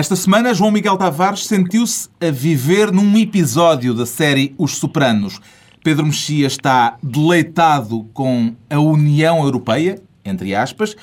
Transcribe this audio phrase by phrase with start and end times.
[0.00, 5.38] Esta semana, João Miguel Tavares sentiu-se a viver num episódio da série Os Sopranos.
[5.84, 10.96] Pedro Mexia está deleitado com a União Europeia, entre aspas,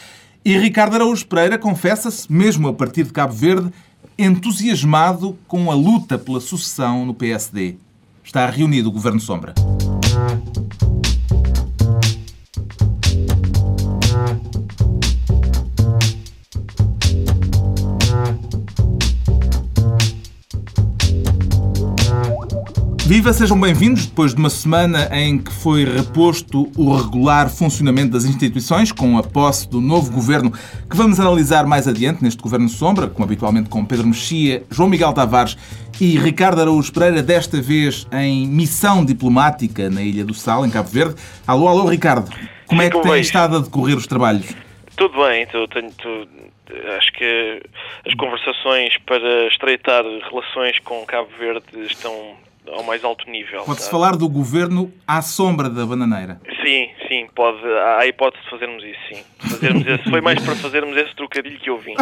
[0.44, 3.72] e Ricardo Araújo Pereira confessa-se, mesmo a partir de Cabo Verde,
[4.18, 7.76] entusiasmado com a luta pela sucessão no PSD.
[8.24, 9.54] Está reunido o Governo Sombra.
[23.08, 24.06] Viva, sejam bem-vindos.
[24.06, 29.24] Depois de uma semana em que foi reposto o regular funcionamento das instituições, com a
[29.24, 33.86] posse do novo governo, que vamos analisar mais adiante neste Governo Sombra, como habitualmente com
[33.86, 35.56] Pedro Mexia, João Miguel Tavares
[36.02, 40.90] e Ricardo Araújo Pereira, desta vez em missão diplomática na Ilha do Sal, em Cabo
[40.90, 41.16] Verde.
[41.48, 42.30] Alô, alô, Ricardo.
[42.66, 44.54] Como é que tem estado a decorrer os trabalhos?
[44.98, 46.28] Tudo bem, tu, tenho, tu,
[46.98, 47.64] acho que
[48.06, 52.36] as conversações para estreitar relações com Cabo Verde estão
[52.74, 53.64] ao mais alto nível.
[53.64, 56.40] Pode-se falar do governo à sombra da bananeira.
[56.64, 57.64] Sim, sim, pode.
[57.66, 59.50] Há a hipótese de fazermos isso, sim.
[59.50, 61.94] Fazermos esse, foi mais para fazermos esse trocadilho que eu vim.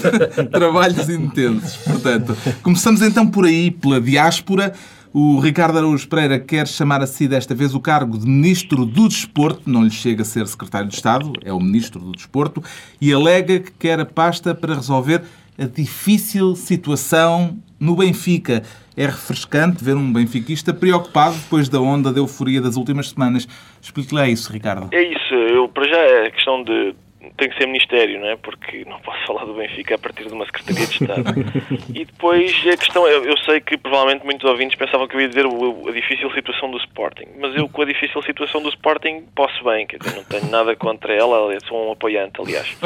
[0.50, 1.76] Trabalhos intensos.
[1.84, 4.72] Portanto, começamos então por aí, pela diáspora.
[5.14, 9.08] O Ricardo Araújo Pereira quer chamar a si desta vez o cargo de Ministro do
[9.08, 12.64] Desporto, não lhe chega a ser Secretário de Estado, é o Ministro do Desporto,
[12.98, 15.22] e alega que quer a pasta para resolver
[15.62, 18.62] a difícil situação no Benfica.
[18.96, 23.48] É refrescante ver um benfiquista preocupado depois da onda de euforia das últimas semanas.
[23.80, 24.88] Explique-lhe isso, Ricardo.
[24.92, 25.34] É isso.
[25.34, 26.94] Eu, para já, é questão de
[27.42, 28.36] tem que ser Ministério, não é?
[28.36, 31.24] Porque não posso falar do Benfica a partir de uma Secretaria de Estado.
[31.92, 35.28] e depois a questão, eu, eu, sei que provavelmente muitos ouvintes pensavam que eu ia
[35.28, 39.64] dizer a difícil situação do Sporting, mas eu com a difícil situação do Sporting posso
[39.64, 42.78] bem, dizer, não tenho nada contra ela, sou um apoiante, aliás.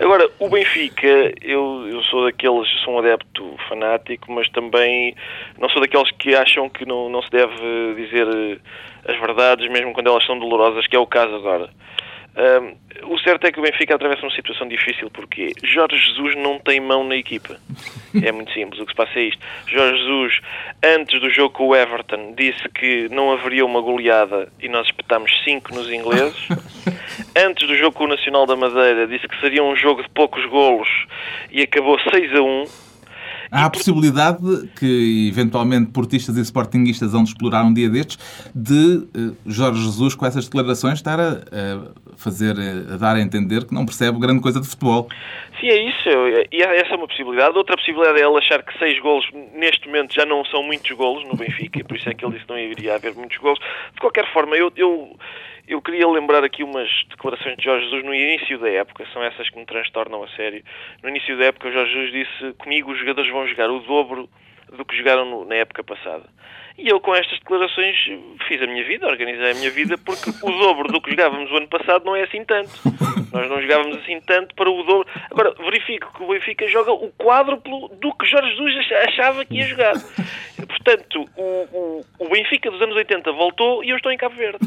[0.00, 5.14] Agora, o Benfica, eu, eu sou daqueles, sou um adepto fanático, mas também
[5.56, 8.60] não sou daqueles que acham que não, não se deve dizer
[9.06, 11.70] as verdades, mesmo quando elas são dolorosas, que é o caso agora.
[12.36, 12.76] Um,
[13.12, 16.80] o certo é que o Benfica atravessa uma situação difícil porque Jorge Jesus não tem
[16.80, 17.56] mão na equipa.
[18.24, 18.80] É muito simples.
[18.80, 19.40] O que se passa é isto.
[19.68, 20.40] Jorge Jesus,
[20.82, 25.30] antes do jogo com o Everton, disse que não haveria uma goleada e nós espetámos
[25.44, 26.48] 5 nos ingleses.
[27.36, 30.44] Antes do jogo com o Nacional da Madeira, disse que seria um jogo de poucos
[30.46, 30.88] golos
[31.52, 32.64] e acabou 6 a 1.
[33.50, 34.38] Há a possibilidade
[34.78, 38.18] que, eventualmente, portistas e sportinguistas vão explorar um dia destes
[38.54, 42.54] de uh, Jorge Jesus, com essas declarações, estar a, a, fazer,
[42.92, 45.08] a dar a entender que não percebe grande coisa de futebol.
[45.60, 46.08] Sim, é isso.
[46.52, 47.56] E essa é uma possibilidade.
[47.56, 51.26] Outra possibilidade é ele achar que seis golos, neste momento, já não são muitos golos
[51.26, 53.58] no Benfica, por isso é que ele disse que não iria haver muitos golos.
[53.94, 55.16] De qualquer forma, eu, eu
[55.68, 59.48] eu queria lembrar aqui umas declarações de Jorge Jesus no início da época, são essas
[59.50, 60.62] que me transtornam a sério.
[61.02, 64.28] No início da época, Jorge Jesus disse: Comigo os jogadores vão jogar o dobro
[64.72, 66.24] do que jogaram no, na época passada.
[66.82, 67.94] E eu, com estas declarações,
[68.48, 71.56] fiz a minha vida, organizei a minha vida, porque o dobro do que jogávamos o
[71.56, 72.70] ano passado não é assim tanto.
[73.30, 75.06] Nós não jogávamos assim tanto para o dobro.
[75.30, 78.74] Agora, verifico que o Benfica joga o quádruplo do que Jorge Jesus
[79.08, 79.92] achava que ia jogar.
[80.66, 84.58] Portanto, o, o, o Benfica dos anos 80 voltou e eu estou em Cabo Verde.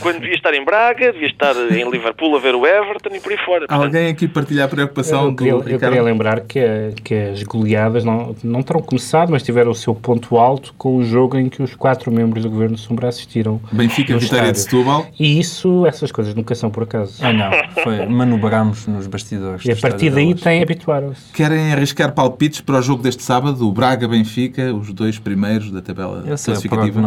[0.00, 3.32] Quando devia estar em Braga, devia estar em Liverpool a ver o Everton e por
[3.32, 3.66] aí fora.
[3.66, 6.60] Portanto, Alguém aqui partilha a preocupação eu queria, do Eu queria lembrar que,
[7.04, 11.02] que as goleadas não, não terão começado, mas tiveram o seu ponto alto com o
[11.02, 13.60] jogo em que os quatro membros do Governo Sombra assistiram.
[13.72, 15.06] Benfica, Vitória de Setúbal.
[15.18, 17.14] E isso, essas coisas nunca são por acaso.
[17.20, 17.50] Ah não,
[17.82, 19.64] foi, manobramos nos bastidores.
[19.64, 21.32] E a partir daí tem habituaram-se.
[21.32, 26.24] Querem arriscar palpites para o jogo deste sábado, o Braga-Benfica, os dois primeiros da tabela
[26.26, 27.00] eu sei, classificativa?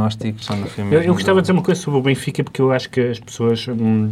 [0.91, 3.19] Eu, eu gostava de dizer uma coisa sobre o Benfica, porque eu acho que as
[3.19, 4.11] pessoas hum,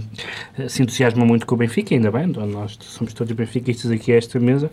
[0.67, 4.39] se entusiasmam muito com o Benfica, ainda bem, nós somos todos benfiquistas aqui a esta
[4.39, 4.71] mesa,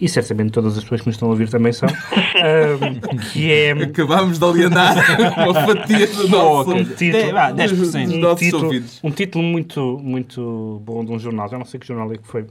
[0.00, 3.72] e certamente todas as pessoas que nos estão a ouvir também são, um, que é...
[3.72, 4.96] Acabamos de alienar
[5.38, 6.70] uma fatia do nosso...
[6.72, 8.32] Um título, ah, 10%.
[8.32, 12.12] Um título, um título muito, muito bom de um jornal, já não sei que jornal
[12.12, 12.46] é que foi,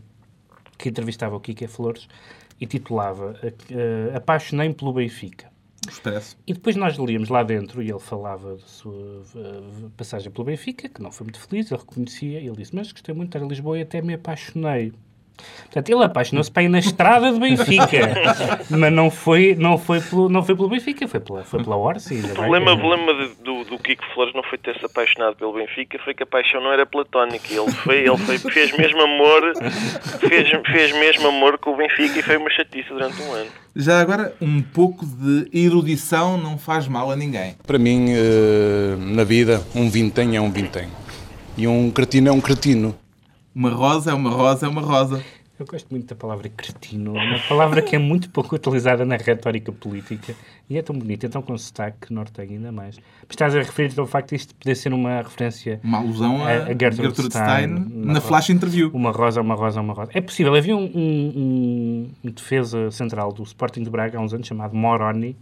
[0.78, 2.08] que entrevistava o Kike Flores,
[2.60, 5.52] e titulava uh, Apaixonei-me pelo Benfica.
[5.90, 6.38] Expresso.
[6.48, 10.88] E depois nós líamos lá dentro e ele falava da sua uh, passagem pelo Benfica,
[10.88, 13.46] que não foi muito feliz, ele reconhecia, e ele disse, mas gostei muito de estar
[13.46, 14.94] em Lisboa e até me apaixonei.
[15.64, 18.14] Portanto, ele apaixonou-se para ir na estrada de Benfica,
[18.70, 22.20] mas não foi, não foi, pelo, não foi pelo Benfica, foi pela, foi pela Orsi.
[22.20, 26.22] O problema, problema do, do Kiko Flores não foi ter-se apaixonado pelo Benfica, foi que
[26.22, 27.48] a paixão não era platónica.
[27.50, 29.54] Ele, foi, ele foi, fez mesmo amor,
[30.20, 33.50] fez, fez mesmo amor com o Benfica e foi uma chatice durante um ano.
[33.76, 37.56] Já agora, um pouco de erudição não faz mal a ninguém.
[37.66, 40.88] Para mim, eh, na vida, um vintém é um vintém.
[41.58, 42.96] E um cretino é um cretino.
[43.56, 45.24] Uma rosa é uma rosa é uma rosa.
[45.60, 47.16] Eu gosto muito da palavra cretino.
[47.16, 50.34] É uma palavra que é muito pouco utilizada na retórica política
[50.68, 52.98] e é tão bonita, é tão com sotaque que norteia ainda mais.
[52.98, 56.50] Mas estás a referir-te ao facto de isto poder ser uma referência Uma alusão a,
[56.50, 58.90] A- Gertrude Gertrude Stein, Stein, na fo- flash interview.
[58.94, 60.10] uma rosa, uma rosa, uma rosa.
[60.16, 60.56] É possível.
[60.56, 65.38] Havia um, um- um defesa central do Sporting de Braga há uns anos chamado Moroni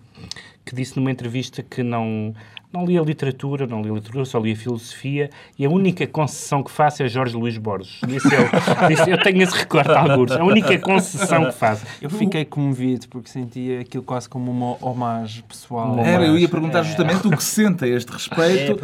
[0.65, 2.35] que disse numa entrevista que não,
[2.73, 5.29] não lia literatura, não lia literatura, só lia filosofia
[5.59, 7.99] e a única concessão que faço é Jorge Luís Borges.
[8.07, 8.47] Disse ele.
[8.95, 10.31] Disse, eu tenho esse recorte a alguns.
[10.31, 11.85] A única concessão que faço.
[12.01, 15.93] Eu fiquei comovido porque sentia aquilo quase como uma homagem pessoal.
[15.93, 16.49] Uma Era, eu ia É.
[16.49, 18.79] perguntar justamente o que sente a este respeito.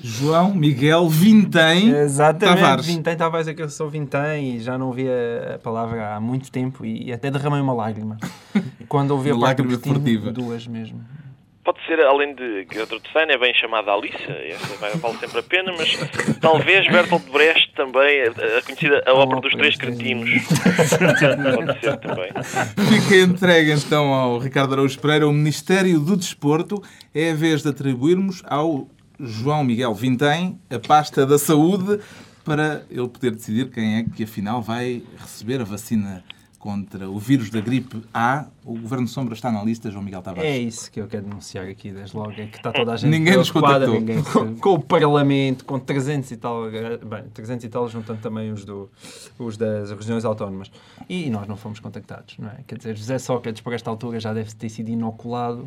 [0.00, 2.86] João Miguel Vintém Exatamente, Tavares.
[2.86, 6.20] vintém, estava a dizer que eu sou vintém e já não ouvia a palavra há
[6.20, 8.16] muito tempo e até derramei uma lágrima.
[8.88, 11.00] Quando ouvi a parte lágrima duas mesmo.
[11.68, 15.70] Pode ser, além de Gertrude Stein, é bem chamada Alice, essa vale sempre a pena,
[15.76, 15.98] mas
[16.40, 20.30] talvez Bertolt Brecht também, a, a conhecida a ópera dos Três Cretinos.
[21.54, 22.30] Pode ser também.
[22.88, 26.82] Fica entregue então ao Ricardo Araújo Pereira o Ministério do Desporto.
[27.14, 28.88] É a vez de atribuirmos ao
[29.20, 32.00] João Miguel Vintém a pasta da saúde
[32.46, 36.24] para ele poder decidir quem é que afinal vai receber a vacina
[36.58, 38.46] contra o vírus da gripe A.
[38.64, 40.50] O Governo Sombra está na lista, João Miguel Tavares.
[40.50, 43.10] É isso que eu quero denunciar aqui desde logo, é que está toda a gente
[43.10, 43.94] Ninguém nos contactou.
[43.94, 48.52] ninguém com, com o Parlamento, com 300 e tal, bem, 300 e tal juntando também
[48.52, 48.90] os, do,
[49.38, 50.70] os das regiões autónomas.
[51.08, 52.58] E, nós não fomos contactados, não é?
[52.66, 55.60] Quer dizer, José Sócrates por esta altura já deve ter sido inoculado,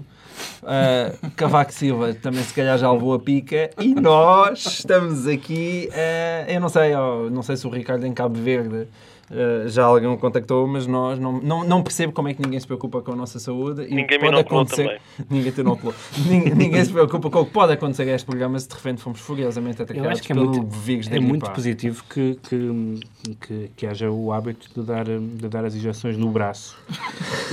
[0.61, 6.45] uh, Cavaco Silva também se calhar já levou a pica e nós estamos aqui, eh,
[6.49, 8.87] eu não sei, oh, não sei se o Ricardo em Cabo Verde
[9.31, 12.59] Uh, já alguém o contactou, mas nós não, não, não percebo como é que ninguém
[12.59, 13.83] se preocupa com a nossa saúde.
[13.83, 14.83] e Ninguém pode acontecer.
[14.83, 14.99] também.
[15.29, 15.95] Ninguém te inoculou.
[16.27, 19.01] ninguém, ninguém se preocupa com o que pode acontecer a este programa se de repente
[19.01, 22.37] fomos furiosamente Eu atacados acho que é pelo muito, vírus da é muito positivo que,
[22.43, 22.99] que,
[23.39, 26.77] que, que haja o hábito de dar, de dar as injeções no braço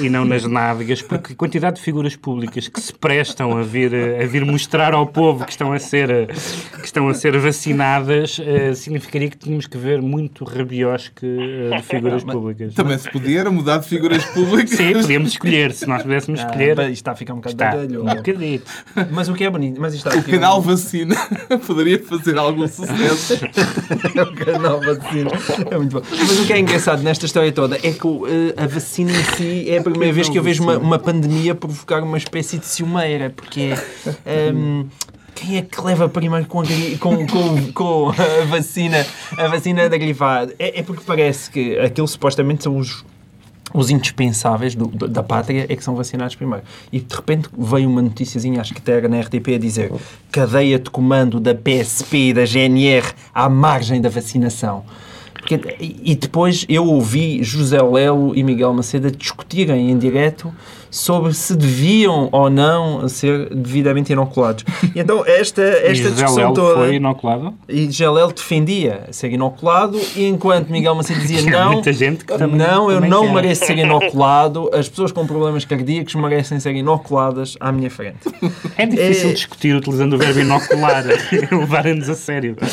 [0.00, 3.94] e não nas nádegas, porque a quantidade de figuras públicas que se prestam a vir,
[3.94, 6.26] a vir mostrar ao povo que estão a ser,
[6.80, 11.82] que estão a ser vacinadas eh, significaria que tínhamos que ver muito rabiosque eh, de
[11.82, 12.74] figuras públicas.
[12.74, 14.70] Também se podia era mudar de figuras públicas.
[14.76, 15.72] Sim, podíamos escolher.
[15.72, 17.76] Se nós pudéssemos Ah, escolher, bem, isto está a ficar um bocado está.
[18.00, 18.70] Um bocadito.
[19.10, 21.14] Mas o que é bonito, mas isto está O aqui canal um- Vacina
[21.66, 23.34] poderia fazer algum sucesso.
[23.34, 25.30] o canal vacina.
[25.70, 26.02] É muito bom.
[26.10, 29.70] Mas o que é engraçado nesta história toda é que eh, a vacina em si
[29.70, 33.30] é a primeira vez que eu vejo uma, uma pandemia provocar uma espécie de ciumeira,
[33.30, 33.72] porque
[34.26, 34.48] é.
[34.48, 34.86] ehm,
[35.38, 36.64] quem é que leva primeiro com a,
[36.98, 39.06] com, com, com a vacina,
[39.36, 40.52] a vacina da gripado?
[40.58, 43.04] É, é porque parece que aquilo supostamente são os,
[43.72, 46.64] os indispensáveis do- do- da pátria é que são vacinados primeiro.
[46.92, 49.92] E de repente veio uma noticiazinha, acho que era na RTP, a dizer
[50.32, 54.84] cadeia de comando da PSP e da GNR à margem da vacinação.
[55.34, 60.52] Porque- e depois eu ouvi José Lelo e Miguel Macedo discutirem em direto
[60.90, 64.64] sobre se deviam ou não ser devidamente inoculados.
[64.94, 66.74] E então esta, E esta José discussão toda...
[66.76, 67.54] foi inoculado.
[67.68, 72.56] E Gelel defendia ser inoculado, e enquanto Miguel Macedo dizia não, muita gente que também-
[72.58, 76.74] não, eu também não quer." mereço ser inoculado, as pessoas com problemas cardíacos merecem ser
[76.74, 78.18] inoculadas à minha frente.
[78.76, 81.04] É difícil É- discutir utilizando o verbo inocular,
[81.52, 82.56] levarem-nos a sério.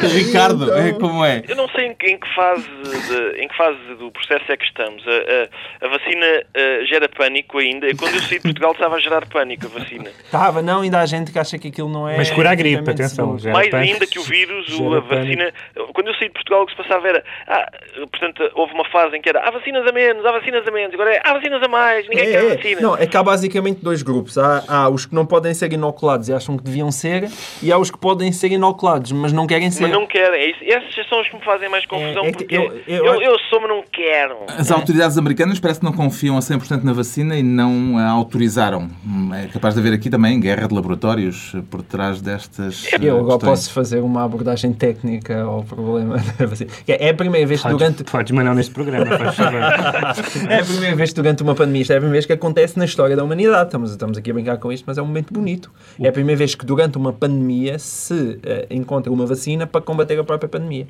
[0.00, 1.42] Ricardo, é como é.
[1.48, 4.56] Eu não sei em que, em que fase de- em que fase do processo é
[4.56, 5.02] que estamos.
[5.06, 7.86] A, a- a vacina eh, gera pânico ainda.
[7.96, 10.10] Quando eu saí de Portugal estava a gerar pânico a vacina.
[10.24, 12.16] Estava, não, ainda há gente que acha que aquilo não é.
[12.16, 13.36] Mas cura a gripe, atenção.
[13.52, 15.52] Mais pânico, ainda que o vírus, o- a vacina.
[15.74, 15.92] pânico.
[15.92, 17.24] Quando eu saí de Portugal, o que se passava era.
[17.46, 17.70] Ah,
[18.10, 20.94] portanto, houve uma fase em que era há vacinas a menos, há vacinas a menos.
[20.94, 22.56] Agora é há vacinas a mais, ninguém É, quer é.
[22.56, 22.80] vacina.
[22.80, 24.38] Não, é que há basicamente dois grupos.
[24.38, 27.28] Há, há os que não podem ser inoculados e acham que deviam ser,
[27.62, 29.82] e há os que podem ser inoculados, mas não querem ser.
[29.82, 30.40] Mas não querem.
[30.40, 30.58] É isso.
[30.62, 32.24] Esses são os que me fazem mais confusão.
[32.24, 34.36] É- é que porque eu- eu, eu- eu, sou, mas não quero.
[34.56, 38.88] As autoridades americanas parece que não confiam a 100% na vacina e não a autorizaram.
[39.34, 43.38] É capaz de haver aqui também guerra de laboratórios por trás destas eh, Eu agora
[43.38, 46.70] posso fazer uma abordagem técnica ao problema da vacina.
[46.86, 48.04] É a primeira vez que durante.
[48.04, 49.60] Podes, mas não neste programa, faz favor.
[50.48, 52.78] É a primeira vez que durante uma pandemia, isto é a primeira vez que acontece
[52.78, 53.66] na história da humanidade.
[53.68, 55.70] Estamos, estamos aqui a brincar com isto, mas é um momento bonito.
[56.00, 60.18] É a primeira vez que durante uma pandemia se eh, encontra uma vacina para combater
[60.18, 60.86] a própria pandemia.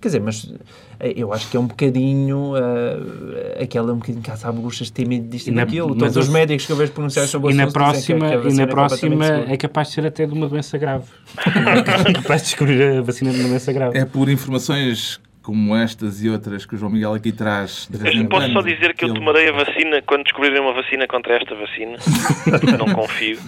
[0.00, 0.50] Quer dizer, mas
[0.98, 4.92] eh, eu acho que é um bocadinho eh, aquela um bocadinho caça a bruxas de
[4.94, 5.88] ter medo disto e E daquilo.
[5.90, 8.34] mas Todos os médicos que eu vejo pronunciar sobre E na que- próxima, que a
[8.34, 9.52] e vacina na é próxima segura.
[9.52, 11.04] é capaz de ser até de uma doença grave.
[11.36, 13.98] é capaz de descobrir a vacina de uma doença grave.
[13.98, 17.88] É por informações como estas e outras que o João Miguel aqui traz.
[17.92, 21.54] Eu posso só dizer que eu tomarei a vacina quando descobrirem uma vacina contra esta
[21.54, 21.96] vacina.
[22.78, 23.38] não confio.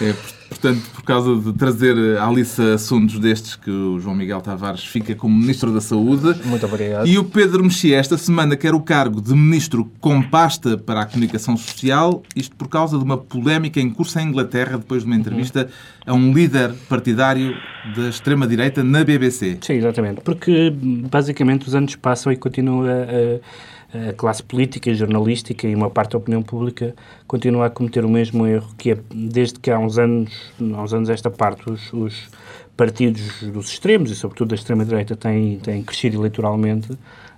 [0.00, 0.12] É,
[0.48, 5.14] portanto, por causa de trazer à Alice assuntos destes que o João Miguel Tavares fica
[5.14, 6.34] como Ministro da Saúde.
[6.44, 7.06] Muito obrigado.
[7.06, 11.06] E o Pedro Mexia, esta semana, quer o cargo de Ministro com pasta para a
[11.06, 15.16] comunicação social, isto por causa de uma polémica em curso em Inglaterra, depois de uma
[15.16, 15.68] entrevista
[16.06, 17.54] a um líder partidário
[17.94, 19.58] da extrema-direita na BBC.
[19.60, 20.20] Sim, exatamente.
[20.20, 20.72] Porque,
[21.10, 23.76] basicamente, os anos passam e continua a
[24.08, 26.94] a classe política jornalística e uma parte da opinião pública
[27.26, 30.92] continua a cometer o mesmo erro que é, desde que há uns anos, há uns
[30.92, 32.28] anos esta parte, os, os
[32.76, 36.88] partidos dos extremos e sobretudo da extrema-direita têm, têm crescido eleitoralmente,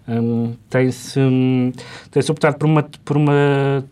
[0.09, 1.73] um, tem-se um,
[2.11, 3.85] tem optado por uma, por uma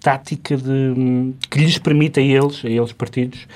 [0.00, 3.46] tática de, um, que lhes permite a eles, a eles partidos,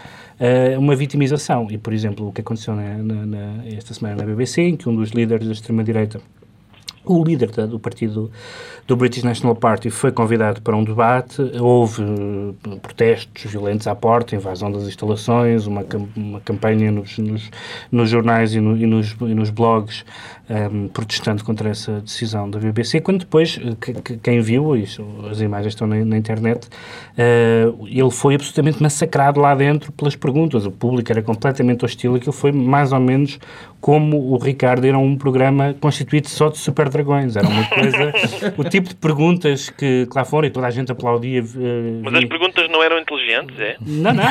[0.40, 1.68] uh, uma vitimização.
[1.70, 4.88] E, por exemplo, o que aconteceu na, na, na, esta semana na BBC, em que
[4.88, 6.20] um dos líderes da extrema-direita
[7.04, 8.30] o líder da, do partido
[8.88, 14.34] do British National Party foi convidado para um debate, houve uh, protestos violentos à porta,
[14.34, 15.84] invasão das instalações, uma,
[16.16, 17.50] uma campanha nos, nos,
[17.92, 20.06] nos jornais e, no, e, nos, e, nos, blogs
[20.48, 24.74] um, ehm, protestando contra essa decisão da BBC, quando depois, eh, que, que, quem viu,
[24.74, 30.16] isso, as imagens estão na, na internet, uh, ele foi absolutamente massacrado lá dentro pelas
[30.16, 33.38] perguntas, o público era completamente hostil, aquilo foi mais ou menos
[33.80, 38.12] como o Ricardo era um programa constituído só de super dragões, era uma coisa,
[38.78, 41.42] tipo de perguntas que, que lá foram e toda a gente aplaudia.
[41.42, 43.76] Uh, Mas as perguntas não eram inteligentes, é?
[43.80, 44.24] Não, não.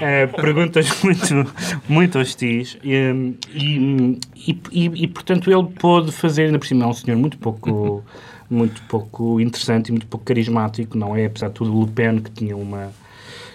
[0.00, 1.52] é, perguntas muito,
[1.88, 2.78] muito hostis.
[2.82, 7.38] E, e, e, e, portanto, ele pôde fazer, ainda por cima, é um senhor muito
[7.38, 8.02] pouco,
[8.48, 11.26] muito pouco interessante e muito pouco carismático, não é?
[11.26, 12.90] Apesar de tudo, Le Pen, que tinha uma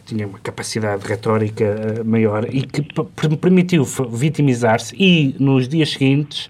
[0.05, 2.81] tinha uma capacidade retórica eh, maior e que
[3.41, 6.49] permitiu vitimizar-se e nos dias seguintes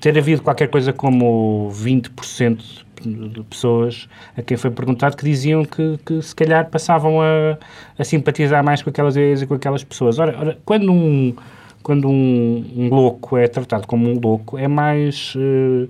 [0.00, 5.98] ter havido qualquer coisa como 20% de pessoas a quem foi perguntado que diziam que,
[6.04, 7.58] que se calhar passavam a,
[7.98, 10.18] a, simpatizar mais com aquelas ideias e com aquelas pessoas.
[10.18, 11.34] Ora, ora quando um
[11.82, 15.88] quando um, um, louco é tratado como um louco, é mais uh,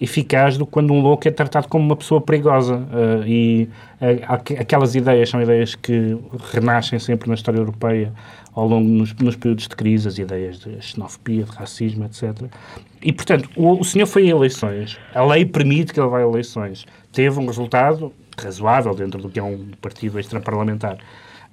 [0.00, 2.76] eficaz do que quando um louco é tratado como uma pessoa perigosa.
[2.76, 3.68] Uh, e
[4.00, 6.16] uh, aquelas ideias são ideias que
[6.52, 8.12] renascem sempre na história europeia
[8.54, 12.44] ao longo nos, nos períodos de crise, as ideias de xenofobia, de racismo, etc.
[13.02, 14.98] E, portanto, o, o senhor foi a eleições.
[15.14, 16.86] A lei permite que ele vá a eleições.
[17.12, 20.98] Teve um resultado razoável dentro do que é um partido extraparlamentar.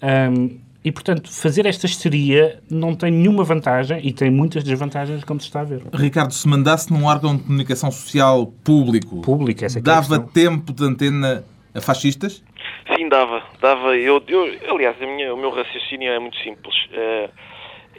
[0.02, 5.40] Um, e, portanto, fazer esta histeria não tem nenhuma vantagem e tem muitas desvantagens, como
[5.40, 5.84] se está a ver.
[5.94, 10.84] Ricardo, se mandasse num órgão de comunicação social público, público essa é dava tempo de
[10.84, 12.44] antena a fascistas?
[12.96, 13.44] Sim, dava.
[13.62, 13.96] dava.
[13.96, 16.76] Eu, eu, aliás, minha, o meu raciocínio é muito simples.
[16.92, 17.30] Uh,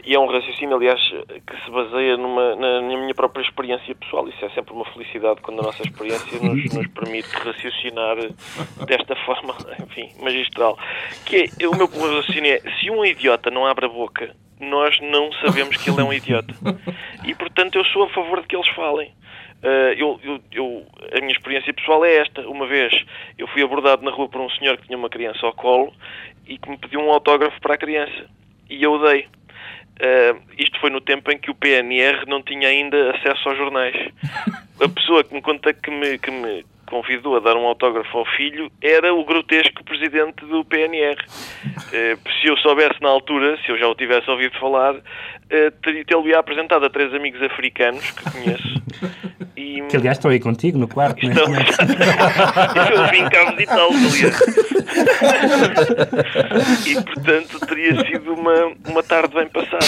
[0.04, 4.28] e é um raciocínio, aliás, que se baseia numa, na, na, minha própria experiência pessoal.
[4.28, 8.16] Isso é sempre uma felicidade quando a nossa experiência nos, nos permite raciocinar
[8.86, 10.76] desta forma, enfim, magistral.
[11.24, 15.32] Que é, o meu raciocínio é, se um idiota não abre a boca, nós não
[15.34, 16.54] sabemos que ele é um idiota.
[17.24, 19.12] E, portanto, eu sou a favor de que eles falem.
[19.62, 22.40] Uh, eu, eu, eu, a minha experiência pessoal é esta.
[22.48, 22.92] Uma vez
[23.38, 25.92] eu fui abordado na rua por um senhor que tinha uma criança ao colo
[26.46, 28.26] e que me pediu um autógrafo para a criança.
[28.68, 29.28] E eu dei.
[30.00, 33.94] Uh, isto foi no tempo em que o PNR não tinha ainda acesso aos jornais.
[34.80, 38.26] A pessoa que me conta que me, que me convidou a dar um autógrafo ao
[38.26, 41.16] filho era o grotesco presidente do PNR.
[41.16, 45.02] Uh, eh, se eu soubesse na altura, se eu já o tivesse ouvido falar, uh,
[45.82, 48.82] ter-lhe apresentado a três amigos africanos que conheço
[49.62, 49.82] e...
[49.88, 51.62] Que aliás estão aí contigo no quarto, não é?
[52.92, 54.40] Eu vim cá visitá-los, aliás.
[56.86, 59.84] e portanto teria sido uma, uma tarde bem passada.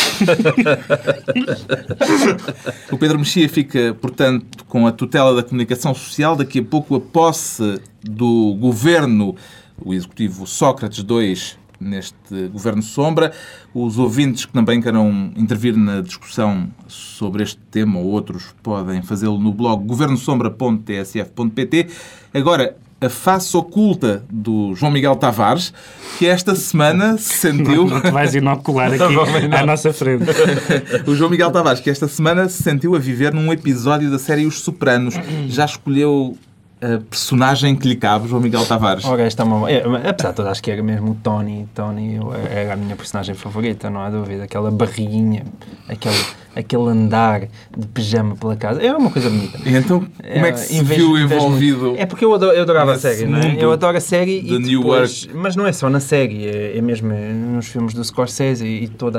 [2.91, 6.37] O Pedro Mexia fica, portanto, com a tutela da comunicação social.
[6.37, 9.37] Daqui a pouco a posse do governo,
[9.83, 13.33] o executivo Sócrates II neste Governo Sombra.
[13.73, 19.39] Os ouvintes que também queiram intervir na discussão sobre este tema ou outros podem fazê-lo
[19.39, 21.89] no blog governosombra.tsf.pt.
[22.33, 25.73] Agora, a face oculta do João Miguel Tavares,
[26.19, 27.85] que esta semana se sentiu.
[27.85, 30.25] Não, não te vais inocular aqui à nossa frente.
[31.07, 34.47] o João Miguel Tavares, que esta semana se sentiu a viver num episódio da série
[34.47, 35.15] Os Sopranos.
[35.49, 36.37] Já escolheu
[36.85, 39.05] a personagem que lhe cabe, João Miguel Tavares?
[39.05, 39.71] Oh, esta é uma...
[39.71, 41.67] é, apesar de tudo, acho que era mesmo o Tony.
[41.75, 42.19] Tony
[42.51, 44.45] era a minha personagem favorita, não há dúvida.
[44.45, 45.45] Aquela barriguinha,
[45.89, 46.15] aquele,
[46.55, 48.83] aquele andar de pijama pela casa.
[48.83, 49.59] É uma coisa bonita.
[49.65, 51.95] E então, como é que se viu envolvido?
[51.97, 53.57] É porque eu, adoro, eu adorava a série, não é?
[53.59, 55.29] Eu adoro a série e depois...
[55.33, 58.89] Mas não é só na série, é, é mesmo nos filmes do Scorsese e, e
[58.89, 59.19] todo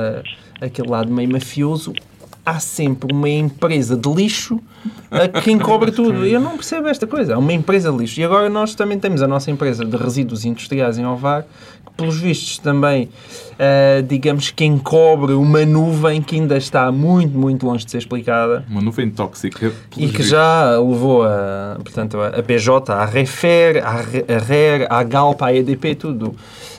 [0.60, 1.92] aquele lado meio mafioso
[2.46, 4.60] há sempre uma empresa de lixo
[5.10, 6.24] a quem cobra tudo.
[6.24, 7.34] Eu não percebo esta coisa.
[7.34, 8.20] Há uma empresa de lixo.
[8.20, 12.20] E agora nós também temos a nossa empresa de resíduos industriais em Ovar, que pelos
[12.20, 13.08] vistos também,
[13.54, 18.64] uh, digamos, quem cobre uma nuvem que ainda está muito, muito longe de ser explicada.
[18.70, 19.72] Uma nuvem tóxica.
[19.96, 24.02] E que já levou a, portanto, a PJ, a Refer, a
[24.38, 26.36] RER, a Galp, a EDP, tudo.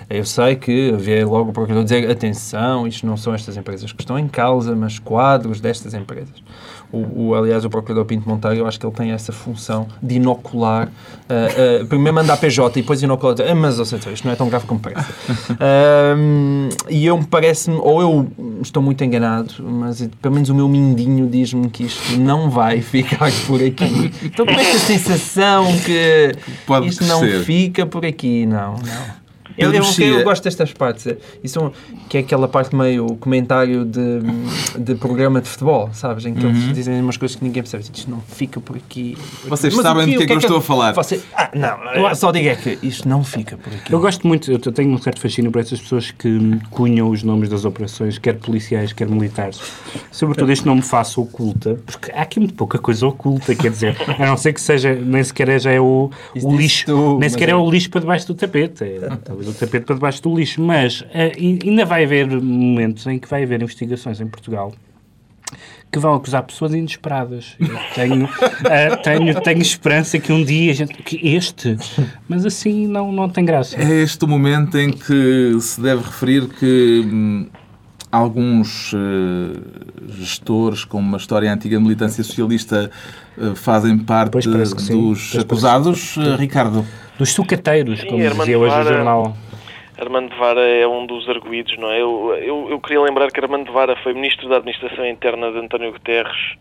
[0.10, 4.02] Eu sei que havia logo o procurador dizer atenção, isto não são estas empresas que
[4.02, 6.42] estão em causa, mas quadros destas empresas.
[6.90, 10.16] O, o, aliás, o Procurador Pinto Monteiro, eu acho que ele tem essa função de
[10.16, 14.32] inocular, uh, uh, primeiro mandar PJ e depois inocular, ah, mas ou seja, isto não
[14.32, 15.08] é tão grave como parece.
[15.58, 18.28] Uh, e eu me parece-me, ou eu
[18.62, 23.32] estou muito enganado, mas pelo menos o meu mindinho diz-me que isto não vai ficar
[23.46, 24.12] por aqui.
[24.24, 26.34] Estou com esta sensação que
[26.66, 29.27] Pode isto não fica por aqui, não, não.
[29.58, 31.08] Eu, eu, eu, gosto destas partes.
[31.44, 31.72] Isso,
[32.08, 34.20] que é aquela parte meio comentário de,
[34.78, 36.26] de programa de futebol, sabes?
[36.26, 36.52] Em que uhum.
[36.52, 37.84] eles dizem umas coisas que ninguém percebe.
[37.84, 39.18] Isto não fica por aqui.
[39.46, 40.94] Vocês Mas sabem do que, é que, eu estou a falar.
[40.94, 43.92] Você, ah, não, eu só digo é que isto não fica por aqui.
[43.92, 47.50] Eu gosto muito, eu tenho um certo fascínio por essas pessoas que cunham os nomes
[47.50, 49.60] das operações, quer policiais, quer militares.
[50.12, 54.26] Sobretudo este nome faço oculta, porque há aqui muito pouca coisa oculta, quer dizer, a
[54.28, 56.12] não ser que seja, nem sequer é, já é o,
[56.42, 57.52] o lixo, tu, nem sequer é...
[57.52, 58.84] é o lixo para debaixo do tapete.
[58.84, 59.00] É,
[59.48, 61.08] do tapete para debaixo do lixo, mas uh,
[61.66, 64.74] ainda vai haver momentos em que vai haver investigações em Portugal
[65.92, 67.56] que vão acusar pessoas inesperadas.
[67.60, 70.94] Eu tenho, uh, tenho, tenho esperança que um dia gente.
[71.02, 71.78] que este.
[72.28, 73.82] Mas assim não, não tem graça.
[73.82, 77.04] É este o momento em que se deve referir que.
[77.06, 77.48] Hum,
[78.12, 78.98] alguns uh,
[80.08, 82.90] gestores com uma história antiga militância socialista
[83.38, 86.86] uh, fazem parte dos acusados, Ricardo?
[87.18, 89.36] Dos sucateiros, como Sim, dizia hoje o jornal.
[90.00, 92.00] Armando Vara é um dos arguídos, não é?
[92.00, 95.92] Eu, eu, eu, queria lembrar que Armando Vara foi Ministro da Administração Interna de António
[95.92, 96.56] Guterres,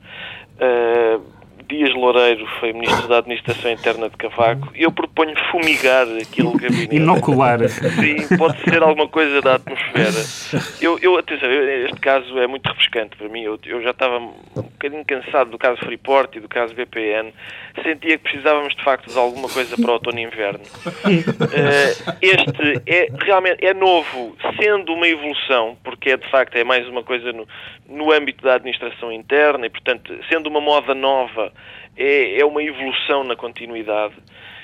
[0.56, 1.20] uh,
[1.68, 4.70] Dias Loureiro foi Ministro da Administração Interna de Cavaco.
[4.74, 6.94] Eu proponho fumigar aquele gabinete.
[6.94, 7.58] Inocular.
[7.68, 10.62] Sim, pode ser alguma coisa da atmosfera.
[10.80, 13.42] Eu, eu atenção, este caso é muito refrescante para mim.
[13.42, 17.32] Eu, eu já estava um bocadinho cansado do caso Freeport e do caso BPN.
[17.82, 20.60] Sentia que precisávamos de facto de alguma coisa para o outono e inverno.
[21.04, 26.86] Uh, este é realmente é novo, sendo uma evolução, porque é de facto é mais
[26.88, 27.46] uma coisa no,
[27.88, 31.52] no âmbito da administração interna e, portanto, sendo uma moda nova
[31.96, 34.14] é, é uma evolução na continuidade.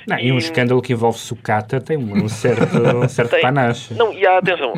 [0.07, 3.94] Não, e, e, um escândalo que envolve sucata tem um certo, um certo tem, panache.
[3.94, 4.74] Não, e há atenção,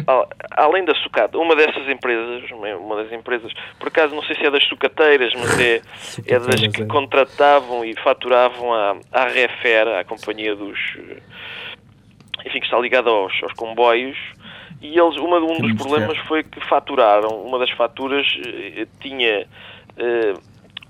[0.50, 4.50] além da sucata, uma dessas empresas, uma das empresas, por acaso não sei se é
[4.50, 5.81] das sucateiras, mas é,
[6.27, 6.87] é das que é.
[6.87, 10.79] contratavam e faturavam a, a Refer, a companhia dos.
[12.46, 14.18] Enfim, que está ligada aos, aos comboios.
[14.83, 19.46] E eles, uma, um dos problemas foi que faturaram, uma das faturas eh, tinha.
[19.96, 20.35] Eh,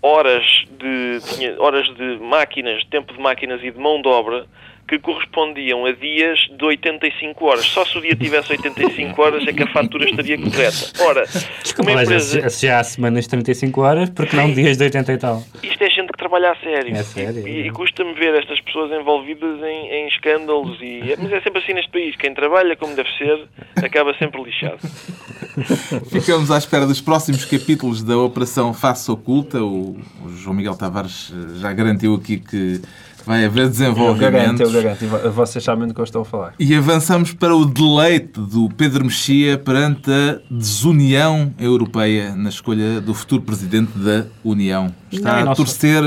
[0.04, 0.44] horas
[0.78, 4.46] de, tinha horas de máquinas, tempo de máquinas e de mão de obra
[4.86, 7.64] que correspondiam a dias de 85 horas.
[7.64, 10.92] Só se o dia tivesse 85 horas é que a fatura estaria correta.
[11.00, 11.24] Ora,
[11.62, 12.48] Desculpa, uma empresa...
[12.50, 15.42] se há semanas de 35 horas, porque não dias de 80 e tal?
[15.62, 16.94] Isto é gente que trabalha a sério.
[16.94, 17.48] É sério.
[17.48, 20.78] E, e custa-me ver estas pessoas envolvidas em, em escândalos.
[20.80, 22.16] E, mas é sempre assim neste país.
[22.16, 23.48] Quem trabalha como deve ser,
[23.82, 24.78] acaba sempre lixado.
[26.10, 29.62] Ficamos à espera dos próximos capítulos da Operação Face Oculta.
[29.62, 32.80] O, o João Miguel Tavares eh, já garantiu aqui que
[33.24, 34.62] vai haver desenvolvimento.
[34.82, 35.06] Garanto.
[35.32, 36.54] Vocês sabem do que eu estou a falar.
[36.58, 43.14] E avançamos para o deleite do Pedro Mexia perante a desunião europeia na escolha do
[43.14, 44.92] futuro presidente da União.
[45.10, 46.02] Está não, a torcer...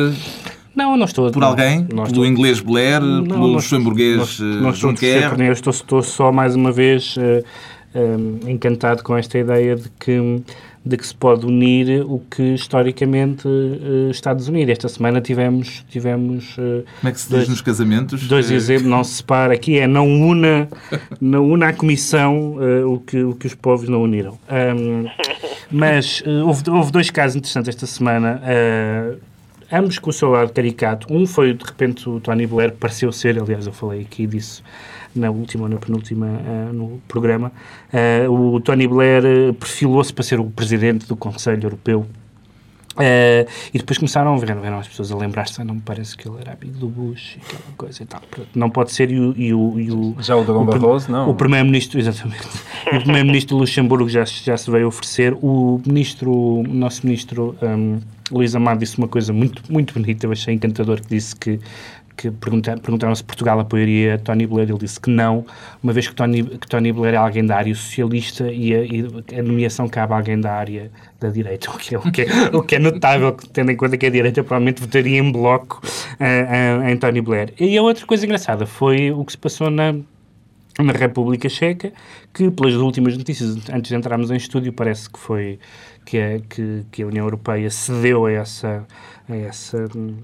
[0.75, 1.31] Não, não estou.
[1.31, 1.87] Por alguém?
[1.91, 3.01] Não, pelo inglês Blair?
[3.01, 4.39] Não, pelo luxemburguês
[4.75, 5.33] Juncker?
[5.41, 7.43] Eu estou, estou só mais uma vez uh,
[7.95, 10.43] uh, encantado com esta ideia de que
[10.87, 14.71] de que se pode unir o que historicamente uh, está desunido.
[14.71, 15.85] Esta semana tivemos.
[15.89, 18.27] tivemos uh, Como é que se dois, diz nos casamentos?
[18.27, 20.67] Dois exemplos, não se separa aqui, é não una,
[21.21, 24.37] não una a comissão uh, o, que, o que os povos não uniram.
[24.49, 25.05] Um,
[25.69, 28.41] mas houve, houve dois casos interessantes esta semana
[29.69, 31.13] ambos com o seu lado caricato.
[31.13, 34.63] Um foi, de repente, o Tony Blair, pareceu ser, aliás, eu falei aqui disso
[35.19, 37.51] na última ou na penúltima uh, no programa,
[38.27, 42.05] uh, o Tony Blair eh, perfilou-se para ser o presidente do Conselho Europeu
[42.97, 46.27] Uh, e depois começaram a ver, eram as pessoas a lembrar-se, não me parece que
[46.27, 48.21] ele era amigo do Bush e aquela coisa e tal.
[48.55, 49.35] Não pode ser, e o.
[49.37, 51.29] E o, e o já o Dragão Barroso, não?
[51.29, 52.47] O Primeiro-Ministro, exatamente.
[52.87, 55.33] o Primeiro-Ministro do Luxemburgo já, já se veio oferecer.
[55.43, 57.99] O ministro, o nosso ministro um,
[58.31, 61.59] Luís Amado disse uma coisa muito, muito bonita, eu achei encantador, que disse que
[62.31, 65.45] pergunta, perguntaram se Portugal apoiaria Tony Blair, ele disse que não,
[65.81, 69.05] uma vez que Tony, que Tony Blair é alguém da área socialista e a, e
[69.37, 72.27] a nomeação cabe a alguém da área da direita, o que é, o que é,
[72.53, 76.83] o que é notável, tendo em conta que a direita provavelmente votaria em bloco uh,
[76.83, 77.53] uh, em Tony Blair.
[77.59, 79.95] E a outra coisa engraçada foi o que se passou na
[80.83, 81.91] na República Checa,
[82.33, 85.59] que pelas últimas notícias, antes de entrarmos em estúdio, parece que foi
[86.05, 88.85] que a, que, que a União Europeia cedeu a essa,
[89.29, 90.15] a essa hum,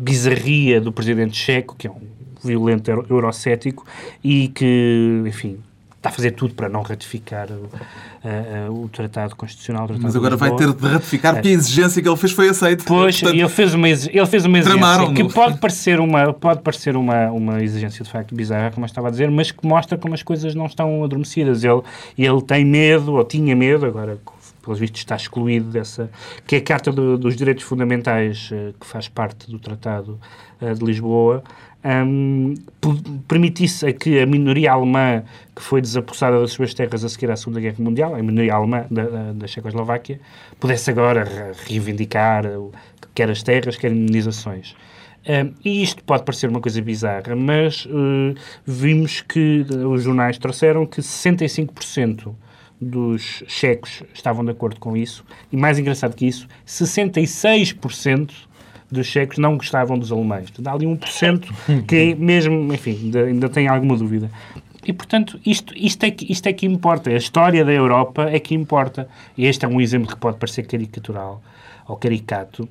[0.00, 2.00] bizarria do presidente checo, que é um
[2.44, 3.84] violento eurocético,
[4.22, 5.58] e que, enfim,
[6.06, 9.84] está a fazer tudo para não ratificar o, o Tratado Constitucional.
[9.84, 12.48] O tratado Mas agora vai ter de ratificar porque a exigência que ele fez foi
[12.48, 12.84] aceita.
[12.86, 16.96] Pois, Portanto, ele fez uma, ele fez uma exigência que pode parecer, uma, pode parecer
[16.96, 20.14] uma, uma exigência de facto bizarra, como eu estava a dizer, mas que mostra como
[20.14, 21.64] as coisas não estão adormecidas.
[21.64, 21.82] Ele,
[22.16, 24.18] ele tem medo, ou tinha medo, agora
[24.66, 26.10] pelos vistos está excluído dessa,
[26.46, 30.20] que é a Carta do, dos Direitos Fundamentais, uh, que faz parte do Tratado
[30.60, 31.42] uh, de Lisboa,
[32.04, 32.54] um,
[33.28, 35.22] permitisse a que a minoria alemã
[35.54, 38.84] que foi desapossada das suas terras a seguir à Segunda Guerra Mundial, a minoria alemã
[38.90, 40.20] da, da, da Checoslováquia,
[40.58, 42.44] pudesse agora reivindicar
[43.14, 44.74] quer as terras, quer indenizações.
[45.28, 50.86] Um, e isto pode parecer uma coisa bizarra, mas uh, vimos que os jornais trouxeram
[50.86, 52.32] que 65%
[52.80, 58.30] dos checos estavam de acordo com isso, e mais engraçado que isso, 66%
[58.90, 60.52] dos checos não gostavam dos alemães.
[60.64, 61.48] Há ali 1%
[61.86, 64.30] que mesmo, enfim, ainda, ainda tem alguma dúvida.
[64.86, 67.10] E, portanto, isto, isto, é que, isto é que importa.
[67.10, 69.08] A história da Europa é que importa.
[69.36, 71.42] E este é um exemplo que pode parecer caricatural
[71.88, 72.68] ou caricato,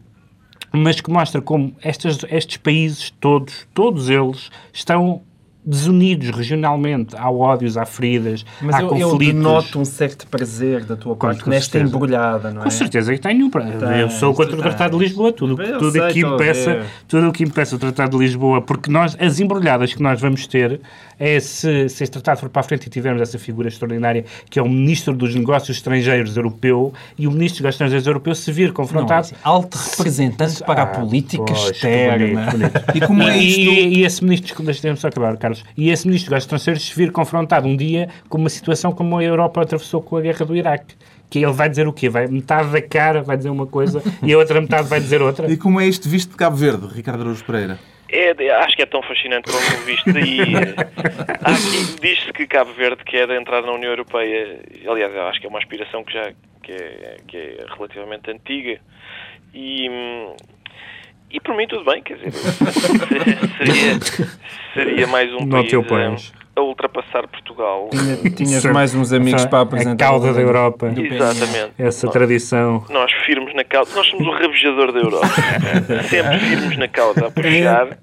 [0.72, 5.22] mas que mostra como estes, estes países todos, todos eles, estão
[5.66, 7.16] desunidos regionalmente.
[7.18, 9.36] Há ódios, há feridas, Mas há eu, conflitos.
[9.36, 12.64] eu noto um certo prazer da tua parte nesta embrulhada, não é?
[12.66, 13.50] Com certeza que tenho.
[13.50, 15.32] Tem, eu sou contra o Tratado de Lisboa.
[15.32, 19.16] Tudo, tudo, o que impeça, tudo o que impeça o Tratado de Lisboa, porque nós,
[19.20, 20.82] as embrulhadas que nós vamos ter
[21.20, 24.60] é se, se este tratado for para a frente e tivermos essa figura extraordinária que
[24.60, 28.52] é o Ministro dos Negócios Estrangeiros Europeu e o Ministro dos Negócios Estrangeiros Europeu se
[28.52, 29.10] vir confrontado...
[29.14, 32.52] Não, assim, alto representante para a política pois, externa.
[32.52, 32.84] Bonito, bonito.
[32.96, 33.60] E como é isto...
[33.60, 34.64] E, e esse Ministro...
[34.64, 35.55] Deixa-me só acabar, Carlos.
[35.78, 39.24] E esse Ministro dos Estrangeiros se vir confrontado um dia com uma situação como a
[39.24, 40.96] Europa atravessou com a guerra do Iraque
[41.30, 42.08] que ele vai dizer o quê?
[42.08, 45.46] Vai, metade da cara vai dizer uma coisa e a outra metade vai dizer outra.
[45.52, 47.80] E como é isto visto de Cabo Verde, Ricardo Araújo Pereira?
[48.10, 50.42] É, acho que é tão fascinante como visto e
[51.44, 54.60] aqui diz-se que Cabo Verde quer entrar na União Europeia.
[54.88, 58.80] Aliás, eu acho que é uma aspiração que já que é, que é relativamente antiga
[59.54, 59.90] e
[61.36, 62.32] e por mim tudo bem, quer dizer,
[63.60, 64.00] seria,
[64.74, 67.90] seria mais um país a ultrapassar Portugal.
[67.92, 70.06] Tinha, tinhas mais uns amigos para apresentar.
[70.06, 70.94] A cauda da Europa.
[70.96, 71.74] Exatamente.
[71.78, 72.86] Essa nós, tradição.
[72.90, 73.92] Nós firmes na cauda.
[73.94, 75.28] Nós somos o rabejador da Europa.
[76.10, 77.98] Sempre firmes na cauda a puxar.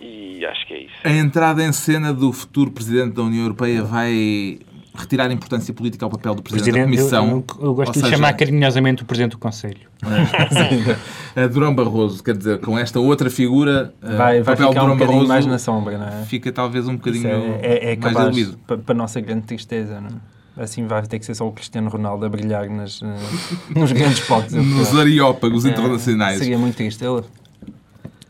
[0.00, 0.94] E acho que é isso.
[1.04, 4.58] A entrada em cena do futuro Presidente da União Europeia vai
[4.94, 7.28] retirar importância política ao papel do Presidente, Presidente da Comissão.
[7.28, 9.88] Eu, eu, eu gosto de seja, chamar carinhosamente o Presidente do Conselho.
[11.36, 14.98] a Durão Barroso, quer dizer, com esta outra figura, vai, vai papel ficar Durão um
[14.98, 16.24] Barroso mais na sombra, não é?
[16.24, 18.58] Fica talvez um bocadinho é, é, é mais diluído.
[18.66, 20.40] Para a nossa grande tristeza, não é?
[20.56, 23.00] Assim vai ter que ser só o Cristiano Ronaldo a brilhar nas,
[23.74, 24.52] nos grandes palcos.
[24.52, 26.38] nos areópagos é, internacionais.
[26.38, 27.02] Seria muito triste.
[27.02, 27.22] Ele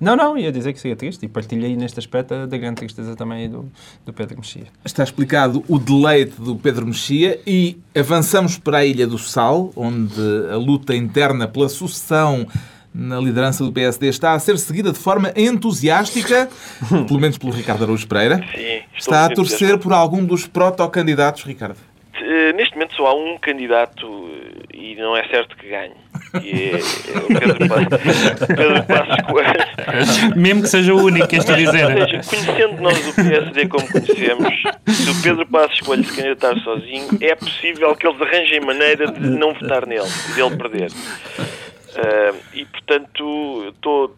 [0.01, 3.49] não, não, ia dizer que seria triste e partilhei neste aspecto da grande tristeza também
[3.51, 3.71] do,
[4.05, 4.67] do Pedro Mexia.
[4.85, 10.21] Está explicado o deleite do Pedro Mexia e avançamos para a Ilha do Sal, onde
[10.51, 12.47] a luta interna pela sucessão
[12.95, 16.49] na liderança do PSD está a ser seguida de forma entusiástica,
[17.07, 18.45] pelo menos pelo Ricardo Araújo Pereira.
[18.55, 21.79] Sim, está a torcer por algum dos protocandidatos, Ricardo?
[22.15, 25.95] Eh, neste momento só há um candidato eh, e não é certo que ganhe.
[26.43, 26.73] E
[27.17, 30.37] o Pedro, Passos, Pedro Passos Coelho.
[30.37, 31.85] Mesmo que seja o único, estou a dizer.
[31.87, 36.57] Ou seja, conhecendo nós o PSD como conhecemos, se o Pedro Passos Coelho se candidatar
[36.61, 40.91] sozinho, é possível que eles arranjem maneira de não votar nele, de ele perder.
[40.91, 44.15] Uh, e portanto, estou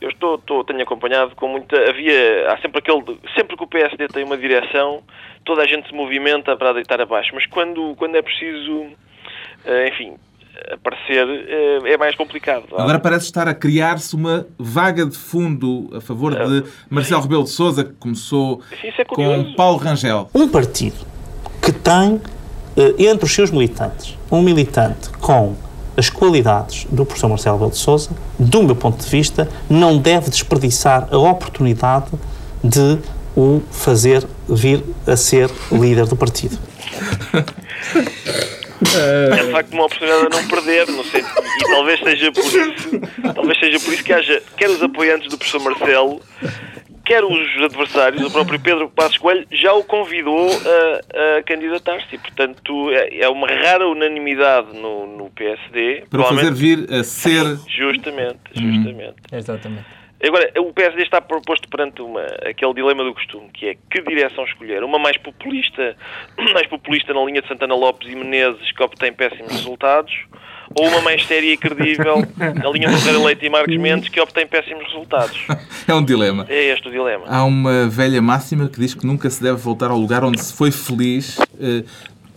[0.00, 1.76] eu estou, estou, tenho acompanhado com muita.
[1.88, 2.50] Havia.
[2.50, 3.18] Há sempre aquele.
[3.34, 5.02] Sempre que o PSD tem uma direção,
[5.44, 7.30] toda a gente se movimenta para deitar abaixo.
[7.34, 8.86] Mas quando, quando é preciso.
[9.64, 10.16] Eh, enfim,
[10.72, 12.64] aparecer eh, é mais complicado.
[12.72, 17.44] Agora parece estar a criar-se uma vaga de fundo a favor de eh, Marcelo Rebelo
[17.44, 20.28] de Sousa, que começou é com Paulo Rangel.
[20.34, 21.06] Um partido
[21.62, 22.20] que tem
[22.98, 25.54] entre os seus militantes um militante com
[25.96, 30.28] as qualidades do professor Marcelo Rebelo de Sousa, do meu ponto de vista, não deve
[30.28, 32.10] desperdiçar a oportunidade
[32.62, 32.98] de
[33.36, 36.58] o fazer vir a ser líder do partido.
[38.96, 41.28] é de facto uma oportunidade a não perder, no sentido,
[41.60, 45.38] e talvez seja por isso, talvez seja por isso que haja quer os apoiantes do
[45.38, 46.20] professor Marcelo,
[47.04, 52.18] quer os adversários, o próprio Pedro Passos Coelho já o convidou a, a candidatar-se e,
[52.18, 56.04] portanto, é, é uma rara unanimidade no, no PSD.
[56.08, 57.44] Para o fazer vir a ser.
[57.68, 59.16] Justamente, justamente.
[59.32, 60.03] Exatamente.
[60.26, 64.44] Agora, o PSD está proposto perante uma, aquele dilema do costume, que é que direção
[64.44, 64.82] escolher?
[64.82, 65.96] Uma mais populista,
[66.54, 70.14] mais populista na linha de Santana Lopes e Menezes, que obtém péssimos resultados,
[70.74, 74.20] ou uma mais séria e credível na linha de Ferreira Leite e Marcos Mendes, que
[74.20, 75.38] obtém péssimos resultados?
[75.86, 76.46] É um dilema.
[76.48, 77.26] É este o dilema.
[77.28, 80.56] Há uma velha máxima que diz que nunca se deve voltar ao lugar onde se
[80.56, 81.38] foi feliz.